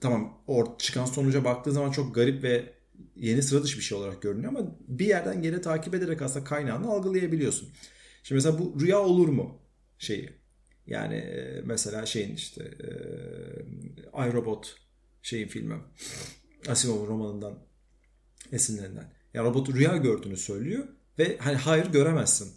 tamam 0.01 0.43
or 0.47 0.79
çıkan 0.79 1.05
sonuca 1.05 1.45
baktığı 1.45 1.73
zaman 1.73 1.91
çok 1.91 2.15
garip 2.15 2.43
ve 2.43 2.75
yeni 3.17 3.43
sıra 3.43 3.63
dışı 3.63 3.79
bir 3.79 3.83
şey 3.83 3.99
olarak 3.99 4.23
görünüyor 4.23 4.53
ama 4.53 4.77
bir 4.89 5.07
yerden 5.07 5.43
geri 5.43 5.61
takip 5.61 5.95
ederek 5.95 6.23
aslında 6.23 6.45
kaynağını 6.45 6.87
algılayabiliyorsun. 6.87 7.69
Şimdi 8.23 8.37
mesela 8.37 8.59
bu 8.59 8.81
rüya 8.81 9.03
olur 9.03 9.29
mu 9.29 9.63
şeyi? 9.99 10.31
Yani 10.87 11.15
e, 11.15 11.63
mesela 11.65 12.07
şeyin 12.07 12.35
işte 12.35 12.63
e, 12.65 14.29
iRobot 14.29 14.77
şeyin 15.23 15.49
filmi 15.49 15.75
Asimov'un 16.69 17.07
romanından 17.07 17.59
esinlerinden. 18.53 19.13
Ya 19.35 19.45
robot 19.45 19.69
rüya 19.69 19.97
gördüğünü 19.97 20.37
söylüyor 20.37 20.85
ve 21.19 21.37
hani 21.39 21.57
hayır 21.57 21.87
göremezsin. 21.87 22.53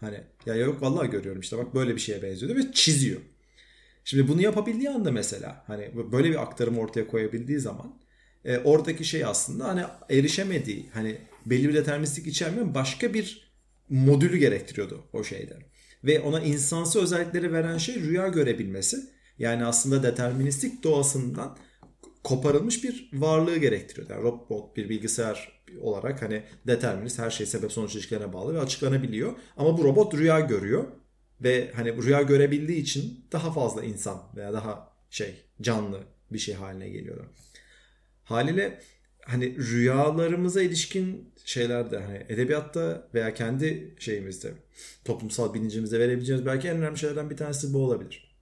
Hani 0.00 0.20
ya 0.46 0.54
yok 0.54 0.82
vallahi 0.82 1.10
görüyorum 1.10 1.40
işte 1.40 1.58
bak 1.58 1.74
böyle 1.74 1.94
bir 1.94 2.00
şeye 2.00 2.22
benziyor 2.22 2.56
ve 2.56 2.72
çiziyor. 2.72 3.20
Şimdi 4.04 4.28
bunu 4.28 4.42
yapabildiği 4.42 4.90
anda 4.90 5.12
mesela 5.12 5.64
hani 5.66 5.90
böyle 6.12 6.30
bir 6.30 6.42
aktarım 6.42 6.78
ortaya 6.78 7.06
koyabildiği 7.06 7.58
zaman 7.58 8.00
e, 8.44 8.58
oradaki 8.58 9.04
şey 9.04 9.24
aslında 9.24 9.68
hani 9.68 9.82
erişemediği 10.10 10.90
hani 10.92 11.18
belli 11.46 11.68
bir 11.68 11.74
deterministik 11.74 12.26
içermeyen 12.26 12.74
başka 12.74 13.14
bir 13.14 13.50
modülü 13.88 14.36
gerektiriyordu 14.36 15.04
o 15.12 15.24
şeyde. 15.24 15.56
Ve 16.04 16.20
ona 16.20 16.40
insansı 16.40 17.00
özellikleri 17.00 17.52
veren 17.52 17.78
şey 17.78 17.94
rüya 17.94 18.28
görebilmesi. 18.28 19.10
Yani 19.38 19.64
aslında 19.64 20.02
deterministik 20.02 20.84
doğasından 20.84 21.56
koparılmış 22.24 22.84
bir 22.84 23.10
varlığı 23.12 23.56
gerektiriyor. 23.56 24.10
Yani 24.10 24.22
robot 24.22 24.76
bir 24.76 24.88
bilgisayar 24.88 25.62
olarak 25.80 26.22
hani 26.22 26.42
determinist 26.66 27.18
her 27.18 27.30
şey 27.30 27.46
sebep 27.46 27.72
sonuç 27.72 27.94
ilişkilerine 27.94 28.32
bağlı 28.32 28.54
ve 28.54 28.60
açıklanabiliyor. 28.60 29.32
Ama 29.56 29.78
bu 29.78 29.84
robot 29.84 30.14
rüya 30.14 30.40
görüyor 30.40 30.84
ve 31.40 31.70
hani 31.74 32.02
rüya 32.02 32.22
görebildiği 32.22 32.82
için 32.82 33.24
daha 33.32 33.52
fazla 33.52 33.84
insan 33.84 34.22
veya 34.36 34.52
daha 34.52 34.92
şey 35.10 35.34
canlı 35.60 36.00
bir 36.32 36.38
şey 36.38 36.54
haline 36.54 36.88
geliyor. 36.88 37.26
Haliyle 38.24 38.80
hani 39.24 39.56
rüyalarımıza 39.58 40.62
ilişkin 40.62 41.34
şeylerde 41.44 41.98
hani 41.98 42.26
edebiyatta 42.28 43.08
veya 43.14 43.34
kendi 43.34 43.94
şeyimizde 43.98 44.52
toplumsal 45.04 45.54
bilincimizde 45.54 45.98
verebileceğimiz 45.98 46.46
belki 46.46 46.68
en 46.68 46.76
önemli 46.76 46.98
şeylerden 46.98 47.30
bir 47.30 47.36
tanesi 47.36 47.74
bu 47.74 47.78
olabilir. 47.78 48.36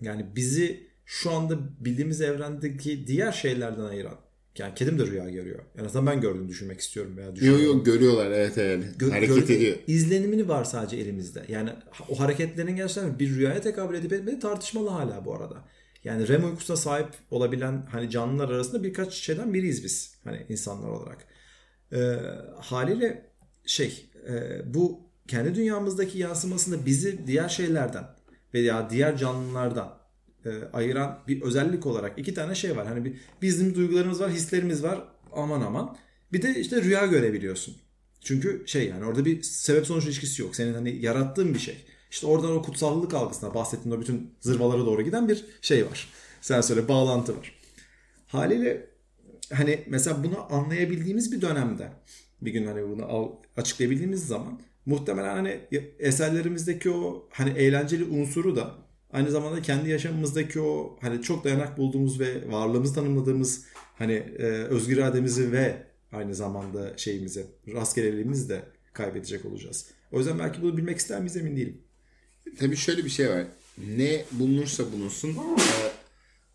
Yani 0.00 0.26
bizi 0.36 0.93
şu 1.04 1.30
anda 1.30 1.58
bildiğimiz 1.80 2.20
evrendeki 2.20 3.06
diğer 3.06 3.32
şeylerden 3.32 3.84
ayıran 3.84 4.16
yani 4.58 4.74
kedim 4.74 4.98
de 4.98 5.06
rüya 5.06 5.30
görüyor. 5.30 5.58
En 5.78 5.84
azından 5.84 6.06
ben 6.06 6.20
gördüğümü 6.20 6.48
düşünmek 6.48 6.80
istiyorum 6.80 7.16
veya. 7.16 7.26
Yok 7.26 7.62
yok 7.62 7.86
görüyorlar 7.86 8.30
evet 8.30 8.58
evet. 8.58 8.84
Gö- 8.98 9.10
Hareket 9.10 9.48
gör- 9.48 9.56
ediyor. 9.56 9.76
İzlenimini 9.86 10.48
var 10.48 10.64
sadece 10.64 10.96
elimizde. 10.96 11.44
Yani 11.48 11.70
o 12.08 12.20
hareketlerin 12.20 12.76
gerçekten 12.76 13.18
bir 13.18 13.34
rüyaya 13.36 13.60
tekabül 13.60 13.94
edip 13.94 14.12
etmediği 14.12 14.40
tartışmalı 14.40 14.88
hala 14.88 15.24
bu 15.24 15.34
arada. 15.34 15.64
Yani 16.04 16.28
REM 16.28 16.44
uykusuna 16.44 16.76
sahip 16.76 17.08
olabilen 17.30 17.86
hani 17.90 18.10
canlılar 18.10 18.48
arasında 18.48 18.84
birkaç 18.84 19.14
şeyden 19.14 19.54
biriyiz 19.54 19.84
biz. 19.84 20.14
Hani 20.24 20.46
insanlar 20.48 20.88
olarak. 20.88 21.26
Ee, 21.92 22.16
haliyle 22.60 23.30
şey 23.66 24.10
e, 24.28 24.62
bu 24.74 25.00
kendi 25.28 25.54
dünyamızdaki 25.54 26.18
yansımasında 26.18 26.86
bizi 26.86 27.26
diğer 27.26 27.48
şeylerden 27.48 28.04
veya 28.54 28.90
diğer 28.90 29.16
canlılardan 29.16 29.98
e, 30.44 30.50
ayıran 30.72 31.18
bir 31.28 31.42
özellik 31.42 31.86
olarak 31.86 32.18
iki 32.18 32.34
tane 32.34 32.54
şey 32.54 32.76
var. 32.76 32.86
Hani 32.86 33.04
bir 33.04 33.14
bizim 33.42 33.74
duygularımız 33.74 34.20
var, 34.20 34.30
hislerimiz 34.30 34.82
var. 34.82 35.08
Aman 35.32 35.60
aman. 35.60 35.96
Bir 36.32 36.42
de 36.42 36.60
işte 36.60 36.82
rüya 36.82 37.06
görebiliyorsun. 37.06 37.76
Çünkü 38.20 38.62
şey 38.66 38.88
yani 38.88 39.04
orada 39.04 39.24
bir 39.24 39.42
sebep 39.42 39.86
sonuç 39.86 40.04
ilişkisi 40.04 40.42
yok. 40.42 40.56
Senin 40.56 40.74
hani 40.74 40.96
yarattığın 40.96 41.54
bir 41.54 41.58
şey. 41.58 41.76
İşte 42.10 42.26
oradan 42.26 42.52
o 42.52 42.62
kutsallık 42.62 43.14
algısına 43.14 43.54
bahsettiğin 43.54 43.96
o 43.96 44.00
bütün 44.00 44.34
zırvalara 44.40 44.86
doğru 44.86 45.02
giden 45.02 45.28
bir 45.28 45.44
şey 45.62 45.86
var. 45.86 46.08
Sen 46.40 46.60
söyle 46.60 46.88
bağlantı 46.88 47.38
var. 47.38 47.58
Haliyle 48.26 48.86
hani 49.52 49.84
mesela 49.86 50.24
bunu 50.24 50.52
anlayabildiğimiz 50.54 51.32
bir 51.32 51.40
dönemde 51.40 51.88
bir 52.42 52.52
gün 52.52 52.66
hani 52.66 52.88
bunu 52.88 53.36
açıklayabildiğimiz 53.56 54.26
zaman 54.26 54.60
muhtemelen 54.86 55.34
hani 55.34 55.60
eserlerimizdeki 55.98 56.90
o 56.90 57.28
hani 57.30 57.50
eğlenceli 57.50 58.04
unsuru 58.04 58.56
da 58.56 58.74
aynı 59.14 59.30
zamanda 59.30 59.62
kendi 59.62 59.90
yaşamımızdaki 59.90 60.60
o 60.60 60.98
hani 61.00 61.22
çok 61.22 61.44
dayanak 61.44 61.78
bulduğumuz 61.78 62.20
ve 62.20 62.52
varlığımızı 62.52 62.94
tanımladığımız 62.94 63.64
hani 63.98 64.12
e, 64.12 64.44
özgür 64.44 64.96
irademizi 64.96 65.52
ve 65.52 65.86
aynı 66.12 66.34
zamanda 66.34 66.98
şeyimizi 66.98 67.46
rastgeleliğimizi 67.74 68.48
de 68.48 68.62
kaybedecek 68.92 69.44
olacağız. 69.44 69.86
O 70.12 70.18
yüzden 70.18 70.38
belki 70.38 70.62
bunu 70.62 70.76
bilmek 70.76 70.98
ister 70.98 71.20
miyiz 71.20 71.36
emin 71.36 71.56
değilim. 71.56 71.78
Tabii 72.58 72.76
şöyle 72.76 73.04
bir 73.04 73.10
şey 73.10 73.30
var. 73.30 73.44
Ne 73.96 74.24
bulunursa 74.32 74.92
bulunsun 74.92 75.30
e, 75.30 75.36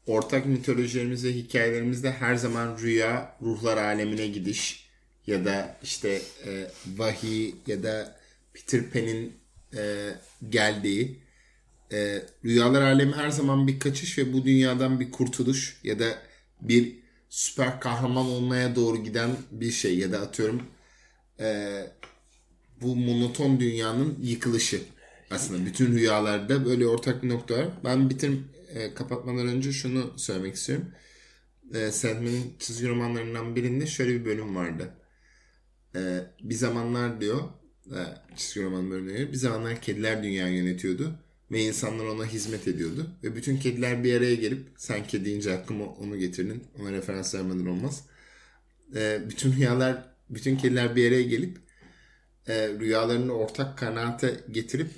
ortak 0.07 0.45
mitolojilerimizde, 0.45 1.35
hikayelerimizde 1.35 2.11
her 2.11 2.35
zaman 2.35 2.77
rüya, 2.77 3.37
ruhlar 3.41 3.77
alemine 3.77 4.27
gidiş 4.27 4.89
ya 5.27 5.45
da 5.45 5.77
işte 5.83 6.21
e, 6.45 6.67
vahiy 6.97 7.53
ya 7.67 7.83
da 7.83 8.19
Peter 8.53 8.89
Pan'in 8.89 9.33
e, 9.77 10.13
geldiği 10.49 11.28
e, 11.91 12.25
rüyalar 12.45 12.81
alemi 12.81 13.13
her 13.13 13.29
zaman 13.29 13.67
bir 13.67 13.79
kaçış 13.79 14.17
ve 14.17 14.33
bu 14.33 14.45
dünyadan 14.45 14.99
bir 14.99 15.11
kurtuluş 15.11 15.79
ya 15.83 15.99
da 15.99 16.17
bir 16.61 16.99
süper 17.29 17.79
kahraman 17.79 18.25
olmaya 18.25 18.75
doğru 18.75 19.03
giden 19.03 19.29
bir 19.51 19.71
şey 19.71 19.97
ya 19.97 20.11
da 20.11 20.19
atıyorum 20.19 20.61
e, 21.39 21.79
bu 22.81 22.95
monoton 22.95 23.59
dünyanın 23.59 24.17
yıkılışı 24.21 24.81
aslında 25.31 25.65
bütün 25.65 25.93
rüyalarda 25.93 26.65
böyle 26.65 26.87
ortak 26.87 27.23
bir 27.23 27.29
nokta 27.29 27.57
var. 27.57 27.67
Ben 27.83 28.09
bitir 28.09 28.39
e, 28.73 28.93
kapatmadan 28.93 29.47
önce 29.47 29.71
şunu 29.71 30.13
söylemek 30.17 30.55
istiyorum. 30.55 30.85
E, 31.73 31.91
Sandman'in 31.91 32.53
çizgi 32.59 32.87
romanlarından 32.87 33.55
birinde 33.55 33.87
şöyle 33.87 34.13
bir 34.19 34.25
bölüm 34.25 34.55
vardı. 34.55 34.93
E, 35.95 35.99
bir 36.43 36.55
zamanlar 36.55 37.21
diyor 37.21 37.39
e, 37.87 37.99
çizgi 38.35 38.63
roman 38.63 38.91
bölümleri 38.91 39.31
bir 39.31 39.37
zamanlar 39.37 39.81
kediler 39.81 40.23
dünya 40.23 40.47
yönetiyordu 40.47 41.19
ve 41.51 41.61
insanlar 41.61 42.05
ona 42.05 42.25
hizmet 42.25 42.67
ediyordu. 42.67 43.07
Ve 43.23 43.35
bütün 43.35 43.57
kediler 43.57 44.03
bir 44.03 44.17
araya 44.17 44.35
gelip 44.35 44.67
sen 44.77 45.07
kedi 45.07 45.25
deyince 45.25 45.53
aklıma 45.53 45.85
onu 45.85 46.17
getirdin. 46.17 46.63
Ona 46.79 46.91
referans 46.91 47.35
vermeden 47.35 47.65
olmaz. 47.65 48.03
E, 48.95 49.21
bütün 49.29 49.53
rüyalar, 49.53 50.15
bütün 50.29 50.57
kediler 50.57 50.95
bir 50.95 51.07
araya 51.07 51.23
gelip 51.23 51.57
e, 52.47 52.69
rüyalarını 52.69 53.33
ortak 53.33 53.77
kanaate 53.77 54.39
getirip 54.51 54.89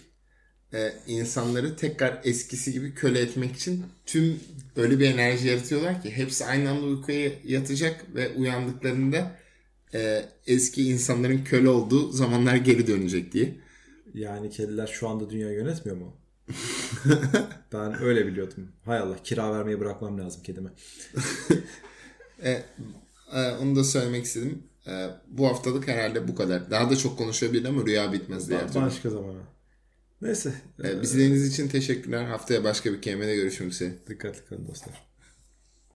e, 0.74 0.94
insanları 1.08 1.76
tekrar 1.76 2.22
eskisi 2.24 2.74
gibi 2.74 2.94
köle 2.94 3.20
etmek 3.20 3.56
için 3.56 3.86
tüm 4.06 4.40
öyle 4.76 5.00
bir 5.00 5.06
enerji 5.06 5.48
yaratıyorlar 5.48 6.02
ki 6.02 6.12
hepsi 6.12 6.46
aynı 6.46 6.70
anda 6.70 6.86
uykuya 6.86 7.32
yatacak 7.46 8.16
ve 8.16 8.30
uyandıklarında 8.30 9.40
e, 9.94 10.26
eski 10.48 10.84
insanların 10.84 11.44
köle 11.44 11.70
olduğu 11.70 12.12
zamanlar 12.12 12.56
geri 12.56 12.88
dönecek 12.88 13.34
diye. 13.34 13.56
Yani 14.14 14.50
kediler 14.50 14.88
şu 14.88 15.10
anda 15.10 15.30
dünya 15.30 15.52
yönetmiyor 15.52 15.98
mu? 15.98 16.21
ben 17.74 18.02
öyle 18.02 18.28
biliyordum. 18.28 18.72
Hay 18.86 19.00
Allah 19.00 19.16
kira 19.24 19.54
vermeyi 19.54 19.80
bırakmam 19.80 20.20
lazım 20.20 20.44
kedime. 20.44 20.70
e, 22.44 22.64
e, 23.34 23.52
onu 23.62 23.76
da 23.76 23.84
söylemek 23.84 24.26
istedim. 24.26 24.64
E, 24.88 25.08
bu 25.28 25.48
haftalık 25.48 25.88
herhalde 25.88 26.28
bu 26.28 26.36
kadar. 26.36 26.72
Daha 26.72 26.90
da 26.90 26.96
çok 26.96 27.18
konuşabilir 27.18 27.66
ama 27.66 27.86
rüya 27.86 28.14
bitmez 28.14 28.50
diye. 28.50 28.60
Başka 28.76 29.10
zamana. 29.10 29.40
Neyse. 30.22 30.54
E, 30.84 31.02
bizi 31.02 31.48
için 31.48 31.68
teşekkürler. 31.68 32.26
Haftaya 32.26 32.64
başka 32.64 32.94
bir 32.94 33.02
kelimede 33.02 33.36
görüşmek 33.36 33.72
üzere. 33.72 33.94
Dikkatli 34.08 34.46
kalın 34.46 34.68
dostlar. 34.68 35.11